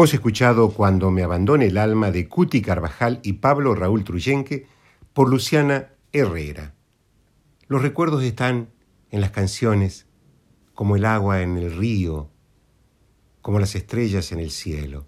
Hemos 0.00 0.14
escuchado 0.14 0.70
Cuando 0.70 1.10
me 1.10 1.22
abandone 1.22 1.66
el 1.66 1.76
alma 1.76 2.10
de 2.10 2.26
Cuti 2.26 2.62
Carvajal 2.62 3.20
y 3.22 3.34
Pablo 3.34 3.74
Raúl 3.74 4.02
Truyenque 4.02 4.66
por 5.12 5.28
Luciana 5.28 5.90
Herrera. 6.10 6.74
Los 7.68 7.82
recuerdos 7.82 8.22
están 8.22 8.70
en 9.10 9.20
las 9.20 9.30
canciones, 9.30 10.06
como 10.72 10.96
el 10.96 11.04
agua 11.04 11.42
en 11.42 11.58
el 11.58 11.76
río, 11.76 12.30
como 13.42 13.58
las 13.58 13.74
estrellas 13.74 14.32
en 14.32 14.38
el 14.38 14.50
cielo. 14.50 15.04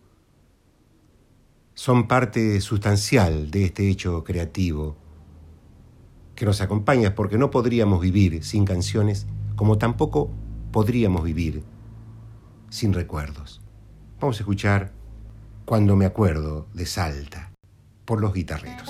Son 1.72 2.06
parte 2.06 2.60
sustancial 2.60 3.50
de 3.50 3.64
este 3.64 3.88
hecho 3.88 4.22
creativo 4.24 4.98
que 6.34 6.44
nos 6.44 6.60
acompaña 6.60 7.14
porque 7.14 7.38
no 7.38 7.50
podríamos 7.50 8.02
vivir 8.02 8.44
sin 8.44 8.66
canciones, 8.66 9.26
como 9.56 9.78
tampoco 9.78 10.30
podríamos 10.70 11.24
vivir 11.24 11.62
sin 12.68 12.92
recuerdos. 12.92 13.61
Vamos 14.22 14.36
a 14.36 14.42
escuchar 14.42 14.92
Cuando 15.64 15.96
me 15.96 16.06
acuerdo 16.06 16.68
de 16.74 16.86
Salta 16.86 17.50
por 18.04 18.20
los 18.20 18.32
guitarreros. 18.32 18.88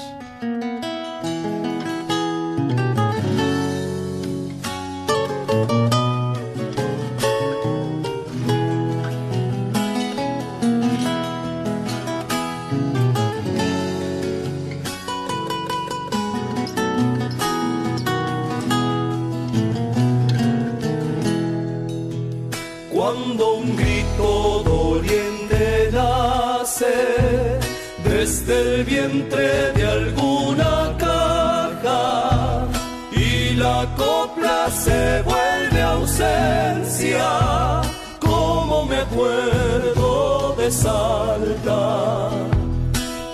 El 28.82 28.84
vientre 28.84 29.72
de 29.72 29.86
alguna 29.86 30.96
caja 30.98 32.66
y 33.12 33.54
la 33.54 33.86
copla 33.96 34.68
se 34.70 35.22
vuelve 35.22 35.82
ausencia, 35.82 37.80
como 38.20 38.84
me 38.86 38.96
acuerdo 38.96 40.54
de 40.58 40.70
Salta. 40.70 42.30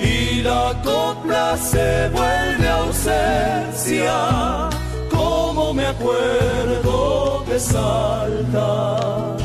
Y 0.01 0.43
la 0.43 0.75
copla 0.85 1.57
se 1.57 2.09
vuelve 2.11 2.69
ausencia, 2.69 4.69
como 5.11 5.73
me 5.73 5.87
acuerdo 5.87 7.45
de 7.49 7.61
Salta. 7.61 9.37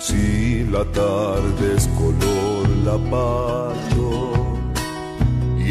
Si 0.00 0.64
la 0.64 0.84
tarde 0.84 1.76
es 1.76 1.88
color 1.98 2.68
lapato 2.84 3.91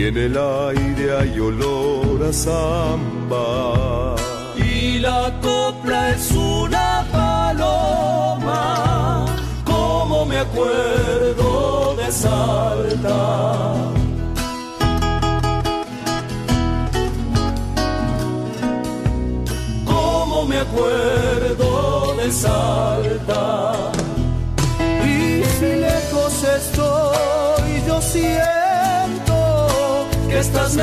en 0.08 0.18
el 0.18 0.38
aire 0.38 1.18
hay 1.18 1.40
olor 1.40 2.24
a 2.28 2.34
samba. 2.34 4.16
Y 4.58 5.00
la 5.00 5.32
copla 5.42 6.10
es 6.12 6.32
una 6.32 7.06
paloma, 7.12 8.56
como 9.64 10.26
me 10.26 10.40
acuerdo 10.40 11.96
de 11.98 12.12
Salta. 12.12 13.74
Como 19.86 20.46
me 20.46 20.58
acuerdo 20.60 22.16
de 22.16 22.32
Salta. 22.32 23.92
Y 25.06 25.44
si 25.60 25.76
lejos 25.76 26.44
estoy, 26.44 27.84
yo 27.88 28.02
siempre 28.02 28.51
que 30.42 30.48
estás 30.48 30.76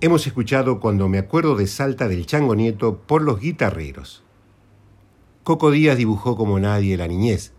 Hemos 0.00 0.26
escuchado 0.26 0.78
Cuando 0.80 1.08
me 1.08 1.18
acuerdo 1.18 1.56
de 1.56 1.66
Salta 1.66 2.08
del 2.08 2.26
Chango 2.26 2.54
Nieto 2.54 2.98
por 2.98 3.22
los 3.22 3.40
guitarreros. 3.40 4.22
Coco 5.42 5.70
Díaz 5.70 5.96
dibujó 5.96 6.36
como 6.36 6.58
nadie 6.58 6.96
la 6.96 7.08
niñez, 7.08 7.52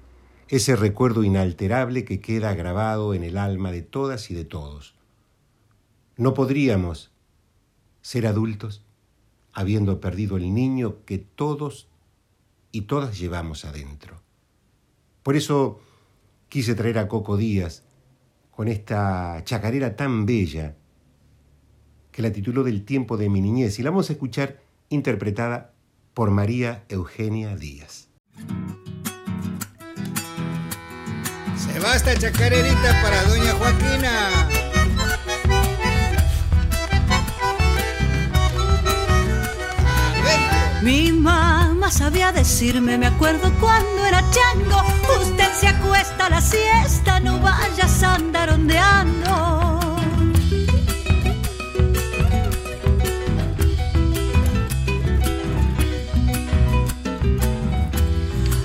ese 0.49 0.76
recuerdo 0.76 1.24
inalterable 1.24 2.05
que 2.05 2.20
queda 2.20 2.53
grabado 2.53 3.13
en 3.13 3.24
el 3.24 3.38
alma 3.38 3.72
de 3.72 3.82
todas 3.82 4.30
y 4.30 4.36
de 4.36 4.45
todos. 4.45 4.95
No 6.15 6.34
podríamos 6.34 7.11
ser 8.01 8.28
adultos 8.28 8.84
habiendo 9.53 9.99
perdido 9.99 10.38
el 10.38 10.53
niño 10.53 11.03
que 11.05 11.18
todos 11.18 11.88
y 12.72 12.82
todas 12.82 13.18
llevamos 13.18 13.65
adentro. 13.65 14.26
Por 15.28 15.36
eso 15.36 15.82
quise 16.47 16.73
traer 16.73 16.97
a 16.99 17.09
Coco 17.09 17.36
Díaz 17.36 17.84
con 18.49 18.69
esta 18.69 19.43
chacarera 19.43 19.97
tan 19.97 20.25
bella 20.25 20.78
que 22.13 22.21
la 22.21 22.32
tituló 22.32 22.63
Del 22.63 22.86
tiempo 22.86 23.17
de 23.17 23.28
mi 23.28 23.41
niñez 23.41 23.78
y 23.78 23.84
la 23.84 23.89
vamos 23.89 24.09
a 24.09 24.13
escuchar 24.13 24.61
interpretada 24.88 25.73
por 26.13 26.32
María 26.32 26.86
Eugenia 26.88 27.57
Díaz. 27.57 28.07
Se 31.57 31.78
va 31.82 31.93
esta 31.93 32.17
chacarerita 32.17 33.01
para 33.03 33.21
doña 33.25 33.51
Joaquina. 33.51 34.47
Mi 40.82 41.11
sabía 41.91 42.31
decirme, 42.31 42.97
me 42.97 43.07
acuerdo 43.07 43.51
cuando 43.59 44.05
era 44.05 44.23
chango, 44.31 44.83
usted 45.21 45.49
se 45.53 45.67
acuesta 45.67 46.25
a 46.25 46.29
la 46.29 46.41
siesta, 46.41 47.19
no 47.19 47.39
vayas 47.39 48.03
a 48.03 48.15
andar 48.15 48.49
ondeando. 48.49 49.79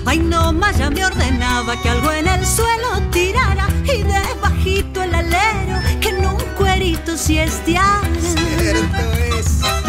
Ay, 0.05 0.19
no 0.19 0.51
más 0.51 0.77
ya 0.77 0.89
me 0.89 1.05
ordenaba 1.05 1.81
que 1.81 1.89
algo 1.89 2.11
en 2.11 2.27
el 2.27 2.45
suelo 2.45 3.01
tirara 3.11 3.67
y 3.85 4.03
debajito 4.03 5.01
el 5.01 5.15
alero 5.15 5.79
que 6.01 6.09
en 6.09 6.25
un 6.25 6.37
cuerito 6.57 7.15
siesteara. 7.17 8.01
Cierto 8.21 8.97
es. 9.37 9.82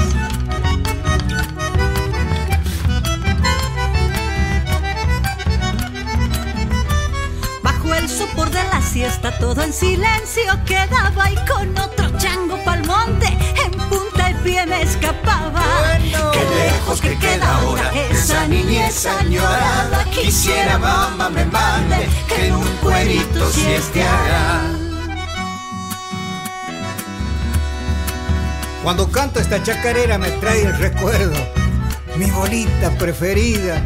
Siesta 8.95 9.36
todo 9.40 9.61
en 9.61 9.72
silencio 9.72 10.45
quedaba 10.64 11.28
y 11.28 11.34
con 11.51 11.76
otro 11.76 12.16
chango 12.16 12.57
pa'l 12.64 12.86
monte 12.86 13.26
en 13.26 13.72
punta 13.88 14.28
de 14.28 14.34
pie 14.45 14.64
me 14.66 14.82
escapaba. 14.82 15.99
Qué 16.32 16.45
lejos 16.55 17.01
que 17.01 17.18
queda 17.18 17.57
ahora 17.57 17.90
esa 17.92 18.47
niñez 18.47 19.05
añorada. 19.07 20.05
Quisiera 20.12 20.78
mamá 20.78 21.28
me 21.28 21.45
mande 21.47 22.09
que 22.28 22.47
en 22.47 22.55
un 22.55 22.76
cuerito 22.76 23.51
siesteara. 23.51 24.62
Cuando 28.84 29.11
canto 29.11 29.40
esta 29.40 29.61
chacarera 29.61 30.18
me 30.18 30.30
trae 30.38 30.66
el 30.66 30.78
recuerdo. 30.78 31.40
Mi 32.16 32.30
bolita 32.30 32.92
preferida, 32.92 33.82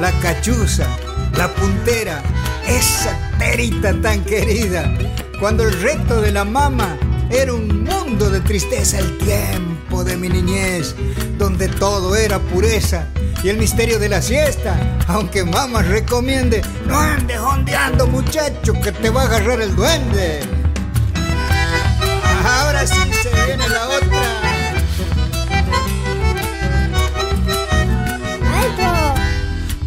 la 0.00 0.10
cachuza, 0.20 0.88
la 1.36 1.46
puntera, 1.46 2.20
esa 2.68 3.18
perita 3.38 3.92
tan 4.00 4.22
querida. 4.24 4.92
Cuando 5.40 5.64
el 5.64 5.72
reto 5.80 6.20
de 6.20 6.32
la 6.32 6.44
mama 6.44 6.96
era 7.30 7.52
un 7.52 7.84
mundo 7.84 8.30
de 8.30 8.40
tristeza, 8.40 8.98
el 8.98 9.18
tiempo 9.18 10.04
de 10.04 10.16
mi 10.16 10.28
niñez, 10.28 10.94
donde 11.36 11.68
todo 11.68 12.16
era 12.16 12.38
pureza. 12.38 13.06
Y 13.42 13.48
el 13.50 13.58
misterio 13.58 13.98
de 13.98 14.08
la 14.08 14.20
siesta, 14.20 14.76
aunque 15.06 15.44
mamá 15.44 15.82
recomiende, 15.82 16.62
no 16.86 16.98
andes 16.98 17.38
ondeando 17.38 18.06
muchacho 18.06 18.72
que 18.82 18.90
te 18.90 19.10
va 19.10 19.22
a 19.22 19.24
agarrar 19.26 19.60
el 19.60 19.74
duende. 19.76 20.40
Ahora 22.44 22.86
sí 22.86 22.96
se 23.22 23.46
viene 23.46 23.68
la 23.68 23.88
otra. 23.88 24.07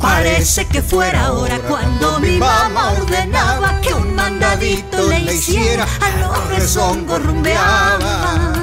Parece 0.01 0.65
que 0.65 0.81
fuera 0.81 1.27
ahora 1.27 1.59
cuando 1.59 2.19
mi 2.19 2.37
mamá 2.37 2.93
ordenaba 2.93 3.79
que 3.81 3.93
un 3.93 4.15
mandadito 4.15 5.07
le 5.07 5.33
hiciera 5.33 5.85
a 6.01 6.17
los 6.19 6.49
rezongos 6.49 7.23
rumbeaba. 7.23 8.53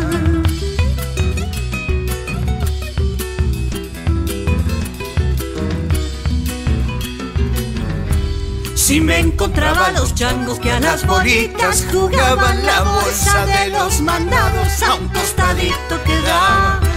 Si 8.74 9.00
me 9.00 9.18
encontraba 9.18 9.90
los 9.90 10.14
changos 10.14 10.58
que 10.58 10.72
a 10.72 10.80
las 10.80 11.06
bolitas 11.06 11.86
jugaban 11.92 12.64
la 12.64 12.82
bolsa 12.82 13.44
de 13.44 13.68
los 13.68 14.00
mandados 14.00 14.82
a 14.82 14.94
un 14.94 15.08
tostadito 15.12 16.02
quedaba. 16.04 16.87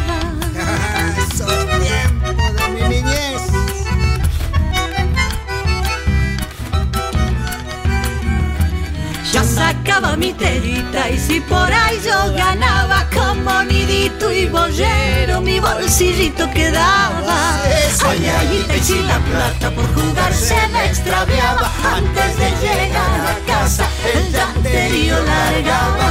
Sacaba 9.61 10.17
mi 10.17 10.33
terita 10.33 11.09
y 11.09 11.17
si 11.17 11.39
por 11.41 11.71
ahí 11.71 11.97
yo 12.03 12.33
ganaba 12.33 13.07
como 13.13 13.63
nidito 13.63 14.31
y 14.31 14.47
bollero 14.47 15.41
mi 15.41 15.59
bolsillito 15.59 16.49
quedaba. 16.51 17.61
Ay, 18.09 18.25
ay, 18.37 18.65
y 18.75 18.79
si 18.79 18.99
la 19.03 19.19
plata 19.19 19.69
por 19.75 19.85
jugar 19.93 20.33
se 20.33 20.59
me 20.73 20.85
extraviaba 20.85 21.71
antes 21.97 22.37
de 22.41 22.49
llegar 22.63 23.13
a 23.33 23.35
casa 23.45 23.85
el 24.13 24.31
llanterío 24.33 25.15
largaba. 25.23 26.09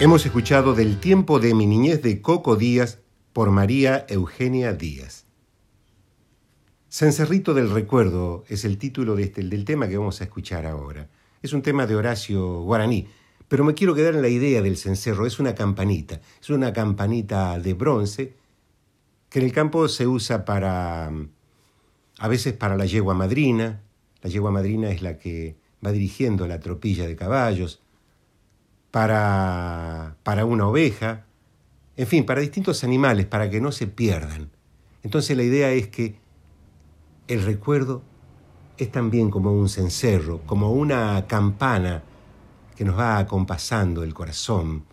Hemos 0.00 0.24
escuchado 0.24 0.74
Del 0.74 0.98
tiempo 0.98 1.38
de 1.40 1.54
mi 1.54 1.66
niñez 1.66 2.02
de 2.02 2.22
Coco 2.22 2.56
Díaz 2.56 3.00
por 3.32 3.50
María 3.50 4.06
Eugenia 4.08 4.72
Díaz. 4.72 5.27
Cencerrito 6.98 7.54
del 7.54 7.70
Recuerdo 7.70 8.44
es 8.48 8.64
el 8.64 8.76
título 8.76 9.16
este, 9.18 9.44
del 9.44 9.64
tema 9.64 9.86
que 9.86 9.96
vamos 9.96 10.20
a 10.20 10.24
escuchar 10.24 10.66
ahora. 10.66 11.08
Es 11.40 11.52
un 11.52 11.62
tema 11.62 11.86
de 11.86 11.94
Horacio 11.94 12.62
Guaraní, 12.62 13.06
pero 13.46 13.62
me 13.62 13.74
quiero 13.74 13.94
quedar 13.94 14.16
en 14.16 14.22
la 14.22 14.28
idea 14.28 14.62
del 14.62 14.76
cencerro. 14.76 15.24
Es 15.24 15.38
una 15.38 15.54
campanita, 15.54 16.20
es 16.42 16.50
una 16.50 16.72
campanita 16.72 17.60
de 17.60 17.74
bronce 17.74 18.34
que 19.28 19.38
en 19.38 19.44
el 19.44 19.52
campo 19.52 19.86
se 19.86 20.08
usa 20.08 20.44
para, 20.44 21.12
a 22.18 22.26
veces 22.26 22.54
para 22.54 22.76
la 22.76 22.86
yegua 22.86 23.14
madrina. 23.14 23.80
La 24.20 24.28
yegua 24.28 24.50
madrina 24.50 24.90
es 24.90 25.00
la 25.00 25.18
que 25.18 25.54
va 25.86 25.92
dirigiendo 25.92 26.48
la 26.48 26.58
tropilla 26.58 27.06
de 27.06 27.14
caballos, 27.14 27.80
para, 28.90 30.16
para 30.24 30.44
una 30.44 30.66
oveja, 30.66 31.26
en 31.96 32.08
fin, 32.08 32.26
para 32.26 32.40
distintos 32.40 32.82
animales, 32.82 33.26
para 33.26 33.48
que 33.48 33.60
no 33.60 33.70
se 33.70 33.86
pierdan. 33.86 34.50
Entonces 35.04 35.36
la 35.36 35.44
idea 35.44 35.70
es 35.70 35.86
que 35.86 36.26
el 37.28 37.42
recuerdo 37.42 38.02
es 38.78 38.90
también 38.90 39.30
como 39.30 39.52
un 39.52 39.68
cencerro, 39.68 40.40
como 40.46 40.72
una 40.72 41.26
campana 41.26 42.02
que 42.74 42.84
nos 42.84 42.98
va 42.98 43.18
acompasando 43.18 44.02
el 44.02 44.14
corazón, 44.14 44.84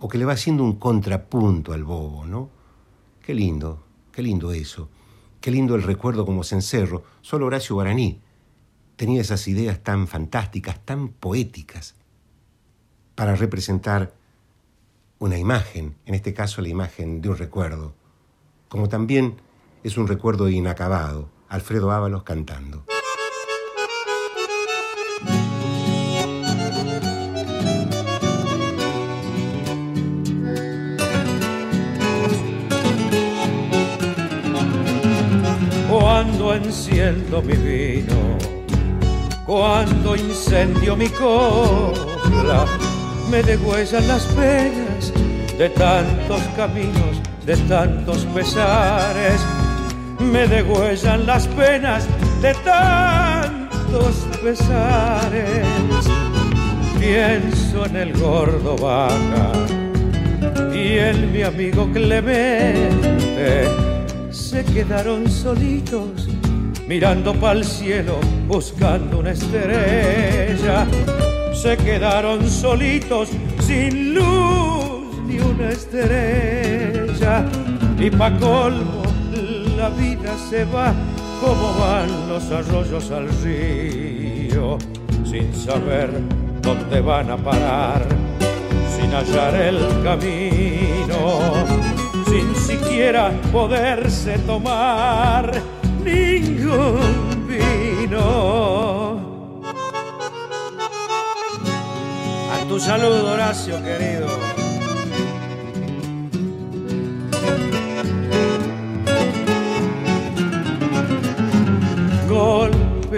o 0.00 0.08
que 0.08 0.16
le 0.16 0.24
va 0.24 0.32
haciendo 0.32 0.64
un 0.64 0.76
contrapunto 0.76 1.72
al 1.72 1.84
bobo, 1.84 2.24
¿no? 2.24 2.48
Qué 3.20 3.34
lindo, 3.34 3.84
qué 4.10 4.22
lindo 4.22 4.52
eso, 4.52 4.88
qué 5.40 5.50
lindo 5.50 5.74
el 5.74 5.82
recuerdo 5.82 6.24
como 6.24 6.44
cencerro. 6.44 7.02
Solo 7.20 7.46
Horacio 7.46 7.74
Guaraní 7.74 8.22
tenía 8.96 9.20
esas 9.20 9.46
ideas 9.48 9.82
tan 9.82 10.06
fantásticas, 10.06 10.84
tan 10.84 11.08
poéticas, 11.08 11.94
para 13.14 13.34
representar 13.34 14.14
una 15.18 15.36
imagen, 15.36 15.96
en 16.06 16.14
este 16.14 16.32
caso 16.32 16.62
la 16.62 16.68
imagen 16.68 17.20
de 17.20 17.28
un 17.28 17.36
recuerdo, 17.36 17.94
como 18.68 18.88
también 18.88 19.36
es 19.82 19.96
un 19.96 20.08
recuerdo 20.08 20.48
inacabado, 20.48 21.30
Alfredo 21.48 21.90
Ábalos 21.90 22.22
cantando. 22.22 22.84
Cuando 35.88 36.54
enciendo 36.54 37.42
mi 37.42 37.54
vino, 37.54 38.38
cuando 39.46 40.16
incendio 40.16 40.96
mi 40.96 41.08
copla, 41.08 42.66
me 43.30 43.42
degüellan 43.42 44.06
las 44.08 44.24
penas 44.26 45.12
de 45.58 45.70
tantos 45.70 46.40
caminos, 46.56 47.20
de 47.44 47.56
tantos 47.56 48.24
pesares, 48.26 49.40
me 50.20 50.46
degüellan 50.46 51.26
las 51.26 51.46
penas 51.48 52.06
de 52.42 52.54
tantos 52.54 54.26
pesares. 54.42 55.66
Pienso 56.98 57.86
en 57.86 57.96
el 57.96 58.12
gordo 58.18 58.76
vaca 58.76 59.52
y 60.74 60.98
en 60.98 61.32
mi 61.32 61.42
amigo 61.42 61.88
Clemente, 61.92 63.68
se 64.30 64.64
quedaron 64.64 65.30
solitos 65.30 66.28
mirando 66.88 67.34
para 67.34 67.58
el 67.58 67.64
cielo 67.64 68.18
buscando 68.46 69.18
una 69.20 69.30
estrella. 69.30 70.86
Se 71.54 71.76
quedaron 71.76 72.48
solitos 72.48 73.28
sin 73.60 74.14
luz 74.14 75.18
ni 75.26 75.38
una 75.38 75.70
estrella. 75.70 77.44
Y 77.98 78.10
pa' 78.10 78.30
colmo 78.38 79.07
la 79.78 79.88
vida 79.90 80.36
se 80.50 80.64
va 80.64 80.92
como 81.40 81.72
van 81.78 82.28
los 82.28 82.50
arroyos 82.50 83.12
al 83.12 83.28
río, 83.44 84.76
sin 85.24 85.54
saber 85.54 86.10
dónde 86.60 87.00
van 87.00 87.30
a 87.30 87.36
parar, 87.36 88.04
sin 88.96 89.12
hallar 89.12 89.54
el 89.54 89.78
camino, 90.02 91.52
sin 92.26 92.56
siquiera 92.56 93.30
poderse 93.52 94.36
tomar 94.40 95.52
ningún 96.02 97.46
vino. 97.46 99.20
A 102.52 102.68
tu 102.68 102.80
salud, 102.80 103.24
Horacio 103.28 103.80
querido. 103.84 104.47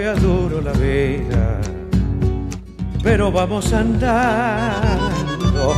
Golpea 0.01 0.15
duro 0.15 0.61
la 0.61 0.71
vida, 0.71 1.61
pero 3.03 3.31
vamos 3.31 3.71
andando, 3.71 5.75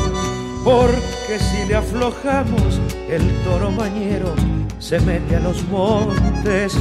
porque 0.63 1.39
si 1.39 1.67
le 1.67 1.75
aflojamos 1.75 2.79
el 3.09 3.21
toro 3.43 3.69
mañero 3.71 4.33
se 4.79 5.01
mete 5.01 5.35
a 5.35 5.41
los 5.41 5.67
montes 5.67 6.73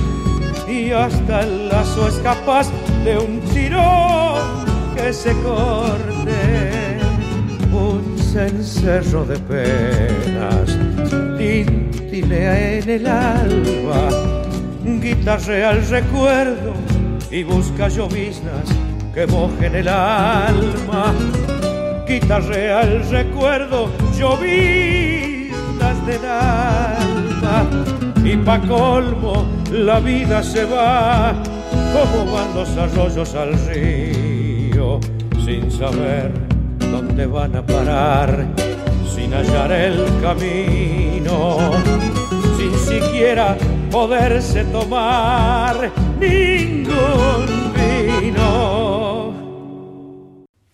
y 0.69 0.93
hasta 0.93 1.41
el 1.41 1.69
lazo 1.69 2.07
es 2.07 2.15
capaz 2.19 2.69
de 3.05 3.19
un 3.19 3.41
tirón 3.53 4.95
que 4.95 5.13
se 5.13 5.33
corte. 5.43 7.01
Un 7.73 8.17
cencerro 8.19 9.25
de 9.25 9.39
penas 9.41 10.79
tintilea 11.39 12.79
en 12.79 12.89
el 12.89 13.07
alba, 13.09 14.11
guitarrea 14.85 15.73
el 15.73 15.89
recuerdo 15.89 16.92
y 17.33 17.43
busca 17.43 17.89
lloviznas 17.89 18.69
que 19.15 19.27
mojen 19.27 19.75
el 19.75 19.89
alma. 19.89 21.15
Guitarrea 22.07 22.83
el 22.83 23.09
recuerdo, 23.09 23.89
lloviznas 24.17 26.07
del 26.07 26.25
alma 26.27 27.67
y 28.25 28.37
pa' 28.37 28.61
colmo 28.61 29.47
la 29.73 29.99
vida 29.99 30.43
se 30.43 30.65
va 30.65 31.35
como 31.93 32.33
van 32.33 32.55
los 32.55 32.77
arroyos 32.77 33.35
al 33.35 33.53
río 33.67 35.01
sin 35.45 35.71
saber 35.71 36.31
dónde 36.79 37.27
van 37.27 37.57
a 37.57 37.67
parar 37.67 38.47
sin 39.13 39.33
hallar 39.33 39.73
el 39.73 40.05
camino 40.21 41.59
sin 42.57 42.79
siquiera 42.79 43.57
poderse 43.91 44.65
tomar 44.67 45.91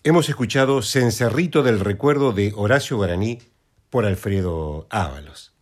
Hemos 0.09 0.27
escuchado 0.27 0.81
Cencerrito 0.81 1.61
del 1.61 1.81
Recuerdo 1.81 2.31
de 2.31 2.51
Horacio 2.55 2.97
Guaraní 2.97 3.39
por 3.91 4.05
Alfredo 4.05 4.87
Ábalos. 4.89 5.53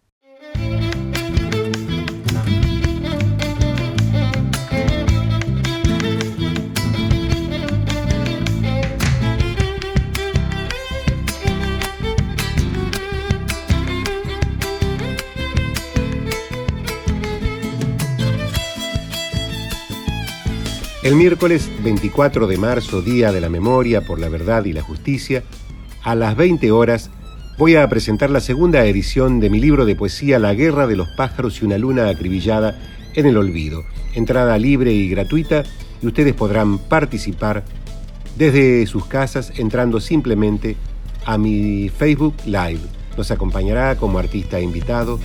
El 21.08 21.16
miércoles 21.16 21.72
24 21.86 22.48
de 22.48 22.58
marzo, 22.58 23.02
Día 23.02 23.32
de 23.32 23.40
la 23.40 23.48
Memoria 23.48 24.02
por 24.02 24.20
la 24.20 24.28
Verdad 24.28 24.66
y 24.66 24.74
la 24.74 24.82
Justicia, 24.82 25.42
a 26.04 26.16
las 26.16 26.36
20 26.36 26.70
horas 26.74 27.12
voy 27.58 27.78
a 27.78 27.88
presentar 27.88 28.30
la 28.30 28.42
segunda 28.42 28.84
edición 28.86 29.40
de 29.40 29.50
mi 29.50 29.62
libro 29.62 29.86
de 29.86 29.96
poesía 29.96 30.38
La 30.38 30.54
Guerra 30.54 30.86
de 30.86 30.98
los 30.98 31.08
Pájaros 31.16 31.62
y 31.62 31.66
una 31.66 31.78
Luna 31.78 32.10
Acribillada 32.10 32.78
en 33.14 33.26
el 33.26 33.38
olvido. 33.38 33.86
Entrada 34.16 34.58
libre 34.58 34.92
y 34.92 35.08
gratuita 35.08 35.64
y 36.02 36.08
ustedes 36.08 36.34
podrán 36.34 36.78
participar 36.78 37.64
desde 38.36 38.86
sus 38.86 39.06
casas 39.06 39.54
entrando 39.56 40.02
simplemente 40.02 40.76
a 41.24 41.38
mi 41.38 41.88
Facebook 41.88 42.36
Live. 42.46 42.82
Nos 43.16 43.32
acompañará 43.32 43.96
como 43.96 44.20
artista 44.20 44.60
invitado 44.60 45.22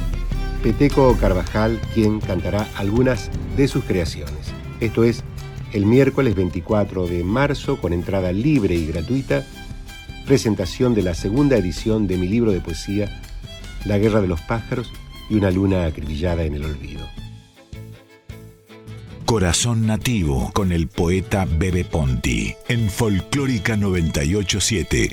Peteco 0.62 1.16
Carvajal, 1.20 1.80
quien 1.93 2.20
cantará 2.20 2.68
algunas 2.76 3.33
de 3.57 3.66
sus 3.66 3.83
creaciones. 3.83 4.55
Esto 4.78 5.03
es 5.03 5.24
el 5.73 5.87
miércoles 5.87 6.35
24 6.35 7.07
de 7.07 7.25
marzo 7.25 7.81
con 7.81 7.93
entrada 7.93 8.33
libre 8.33 8.75
y 8.75 8.87
gratuita, 8.87 9.45
presentación 10.27 10.95
de 10.95 11.03
la 11.03 11.14
segunda 11.14 11.57
edición 11.57 12.07
de 12.07 12.18
mi 12.18 12.29
libro 12.29 12.53
de 12.53 12.61
poesía 12.61 13.23
La 13.85 13.99
Guerra 13.99 14.20
de 14.20 14.29
los 14.29 14.41
Pájaros 14.43 14.93
y 15.31 15.37
una 15.37 15.51
luna 15.51 15.87
acribillada 15.87 16.45
en 16.45 16.55
el 16.55 16.64
olvido. 16.64 17.09
Corazón 19.25 19.87
Nativo 19.87 20.51
con 20.53 20.73
el 20.73 20.89
poeta 20.89 21.47
Bebe 21.47 21.87
Ponti 21.87 22.55
en 22.68 22.91
Folclórica 22.91 23.77
987. 23.77 25.11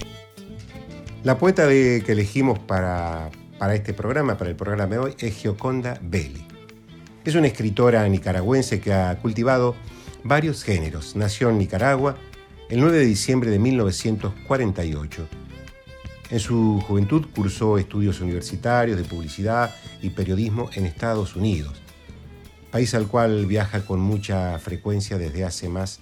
La 1.23 1.37
poeta 1.37 1.67
de, 1.67 2.03
que 2.05 2.11
elegimos 2.11 2.59
para, 2.59 3.29
para 3.57 3.75
este 3.75 3.93
programa, 3.93 4.37
para 4.37 4.49
el 4.49 4.57
programa 4.57 4.91
de 4.91 4.97
hoy, 4.99 5.15
es 5.19 5.35
Gioconda 5.35 5.99
Belli. 6.01 6.45
Es 7.23 7.35
una 7.35 7.47
escritora 7.47 8.07
nicaragüense 8.09 8.81
que 8.81 8.91
ha 8.91 9.17
cultivado 9.19 9.75
varios 10.23 10.63
géneros. 10.63 11.15
Nació 11.15 11.49
en 11.49 11.57
Nicaragua 11.57 12.17
el 12.69 12.79
9 12.79 12.99
de 12.99 13.05
diciembre 13.05 13.49
de 13.49 13.59
1948. 13.59 15.27
En 16.29 16.39
su 16.39 16.81
juventud 16.87 17.25
cursó 17.35 17.77
estudios 17.77 18.21
universitarios 18.21 18.97
de 18.97 19.03
publicidad 19.03 19.73
y 20.01 20.11
periodismo 20.11 20.69
en 20.75 20.85
Estados 20.85 21.35
Unidos, 21.35 21.81
país 22.71 22.93
al 22.93 23.07
cual 23.07 23.47
viaja 23.47 23.81
con 23.85 23.99
mucha 23.99 24.59
frecuencia 24.59 25.17
desde 25.17 25.43
hace 25.43 25.69
más 25.69 25.99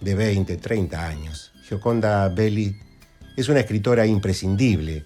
de 0.00 0.14
20, 0.16 0.56
30 0.56 1.06
años. 1.06 1.52
Gioconda 1.68 2.28
Belli 2.28 2.76
es 3.36 3.48
una 3.48 3.60
escritora 3.60 4.06
imprescindible 4.06 5.04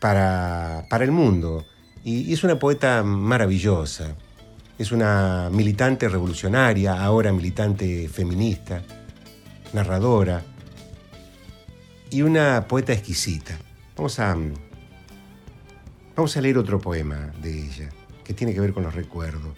para, 0.00 0.86
para 0.90 1.04
el 1.04 1.12
mundo 1.12 1.64
y 2.04 2.32
es 2.32 2.42
una 2.42 2.58
poeta 2.58 3.02
maravillosa. 3.04 4.16
Es 4.78 4.92
una 4.92 5.48
militante 5.50 6.08
revolucionaria, 6.08 7.02
ahora 7.02 7.32
militante 7.32 8.08
feminista, 8.08 8.82
narradora 9.72 10.42
y 12.10 12.22
una 12.22 12.66
poeta 12.68 12.92
exquisita. 12.92 13.58
Vamos 13.96 14.18
a, 14.18 14.36
vamos 16.14 16.36
a 16.36 16.40
leer 16.40 16.58
otro 16.58 16.78
poema 16.78 17.32
de 17.40 17.64
ella 17.64 17.88
que 18.22 18.34
tiene 18.34 18.52
que 18.52 18.60
ver 18.60 18.74
con 18.74 18.82
los 18.82 18.94
recuerdos, 18.94 19.56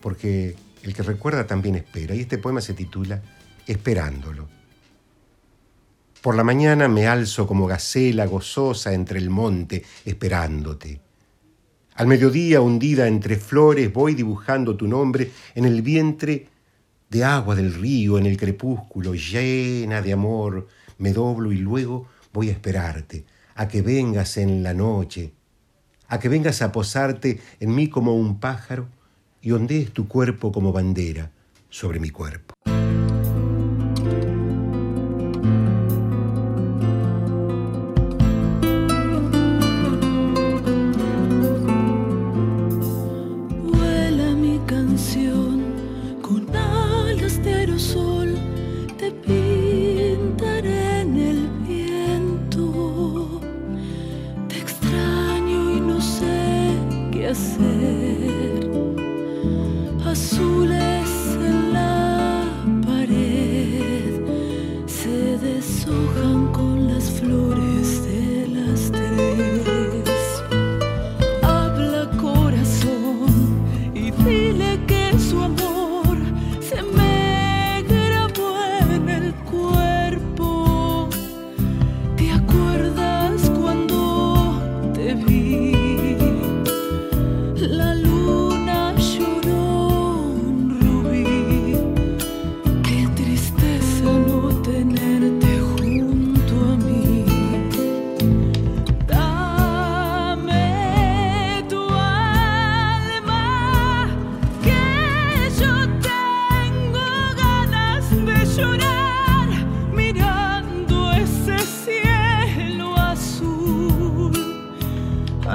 porque 0.00 0.56
el 0.82 0.94
que 0.94 1.02
recuerda 1.02 1.46
también 1.46 1.76
espera, 1.76 2.14
y 2.14 2.20
este 2.20 2.38
poema 2.38 2.60
se 2.60 2.74
titula 2.74 3.22
Esperándolo. 3.66 4.48
Por 6.20 6.34
la 6.34 6.42
mañana 6.42 6.88
me 6.88 7.06
alzo 7.06 7.46
como 7.46 7.66
gacela 7.66 8.26
gozosa 8.26 8.92
entre 8.92 9.18
el 9.18 9.30
monte, 9.30 9.84
esperándote. 10.04 11.05
Al 11.96 12.08
mediodía, 12.08 12.60
hundida 12.60 13.08
entre 13.08 13.36
flores, 13.36 13.90
voy 13.90 14.14
dibujando 14.14 14.76
tu 14.76 14.86
nombre 14.86 15.30
en 15.54 15.64
el 15.64 15.80
vientre 15.80 16.46
de 17.08 17.24
agua 17.24 17.54
del 17.54 17.72
río, 17.72 18.18
en 18.18 18.26
el 18.26 18.36
crepúsculo, 18.36 19.14
llena 19.14 20.02
de 20.02 20.12
amor, 20.12 20.68
me 20.98 21.14
doblo 21.14 21.52
y 21.52 21.56
luego 21.56 22.06
voy 22.34 22.50
a 22.50 22.52
esperarte, 22.52 23.24
a 23.54 23.66
que 23.66 23.80
vengas 23.80 24.36
en 24.36 24.62
la 24.62 24.74
noche, 24.74 25.32
a 26.08 26.20
que 26.20 26.28
vengas 26.28 26.60
a 26.60 26.70
posarte 26.70 27.40
en 27.60 27.74
mí 27.74 27.88
como 27.88 28.14
un 28.14 28.40
pájaro 28.40 28.88
y 29.40 29.52
ondees 29.52 29.90
tu 29.92 30.06
cuerpo 30.06 30.52
como 30.52 30.72
bandera 30.72 31.30
sobre 31.70 31.98
mi 31.98 32.10
cuerpo. 32.10 32.52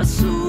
azul. 0.02 0.41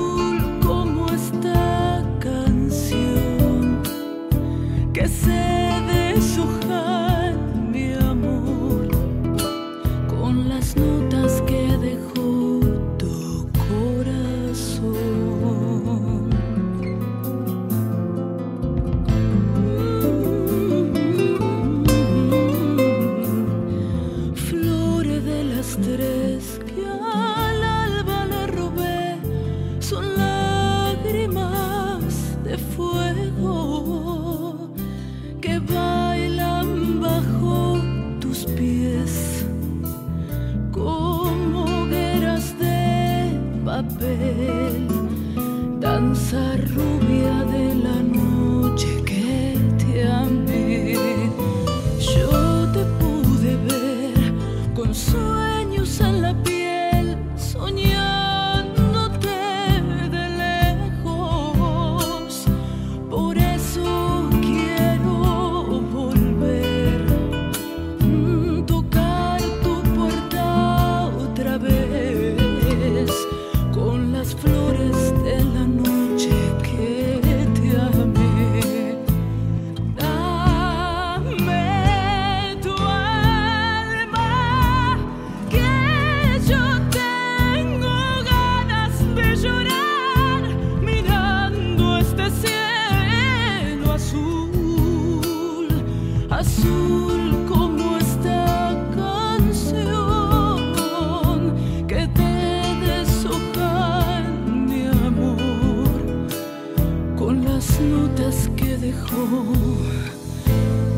las 107.72 107.80
notas 107.80 108.50
que 108.56 108.76
dejó 108.76 109.44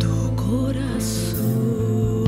tu 0.00 0.34
corazón. 0.36 2.23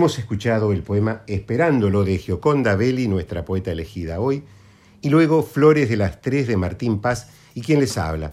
Hemos 0.00 0.18
escuchado 0.18 0.72
el 0.72 0.82
poema 0.82 1.20
Esperándolo 1.26 2.04
de 2.04 2.16
Gioconda 2.16 2.74
Belli, 2.74 3.06
nuestra 3.06 3.44
poeta 3.44 3.70
elegida 3.70 4.18
hoy, 4.18 4.44
y 5.02 5.10
luego 5.10 5.42
Flores 5.42 5.90
de 5.90 5.98
las 5.98 6.22
Tres 6.22 6.48
de 6.48 6.56
Martín 6.56 7.02
Paz 7.02 7.28
y 7.52 7.60
quien 7.60 7.80
les 7.80 7.98
habla, 7.98 8.32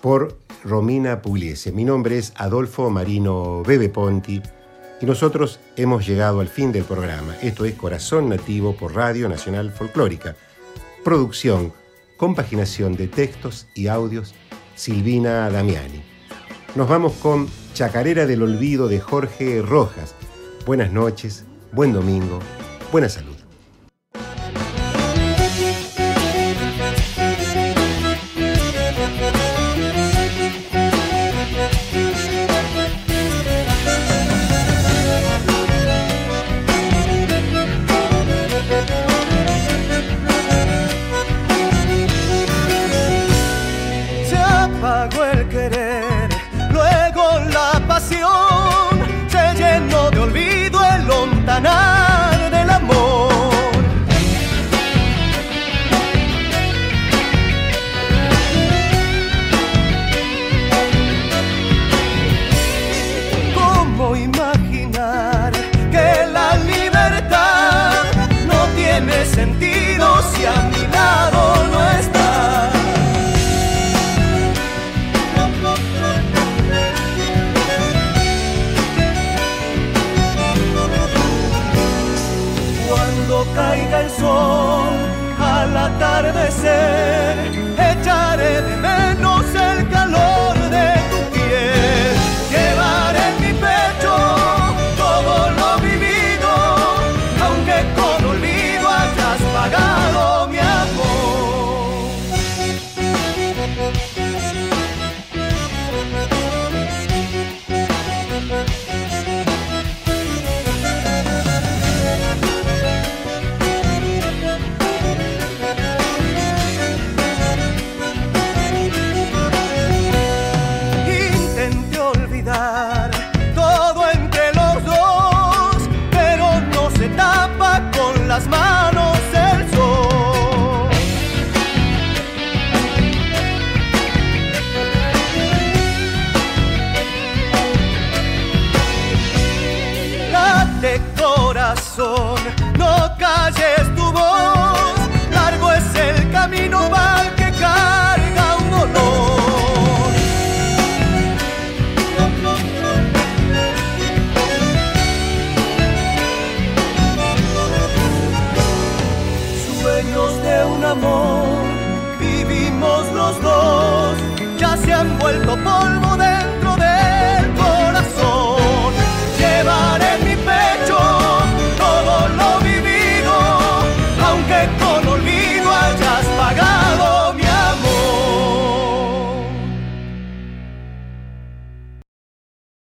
por 0.00 0.38
Romina 0.64 1.20
Pugliese. 1.20 1.72
Mi 1.72 1.84
nombre 1.84 2.16
es 2.16 2.32
Adolfo 2.36 2.88
Marino 2.88 3.62
Bebe 3.64 3.90
Ponti 3.90 4.40
y 4.98 5.04
nosotros 5.04 5.60
hemos 5.76 6.06
llegado 6.06 6.40
al 6.40 6.48
fin 6.48 6.72
del 6.72 6.84
programa. 6.84 7.36
Esto 7.42 7.66
es 7.66 7.74
Corazón 7.74 8.30
Nativo 8.30 8.74
por 8.74 8.94
Radio 8.94 9.28
Nacional 9.28 9.72
Folclórica. 9.72 10.36
Producción, 11.04 11.74
compaginación 12.16 12.96
de 12.96 13.08
textos 13.08 13.66
y 13.74 13.88
audios, 13.88 14.34
Silvina 14.74 15.50
Damiani. 15.50 16.02
Nos 16.74 16.88
vamos 16.88 17.12
con 17.20 17.46
Chacarera 17.74 18.24
del 18.24 18.42
Olvido 18.42 18.88
de 18.88 19.00
Jorge 19.00 19.60
Rojas. 19.60 20.14
Buenas 20.66 20.90
noches, 20.90 21.44
buen 21.72 21.92
domingo, 21.92 22.38
buena 22.90 23.06
salud. 23.10 23.33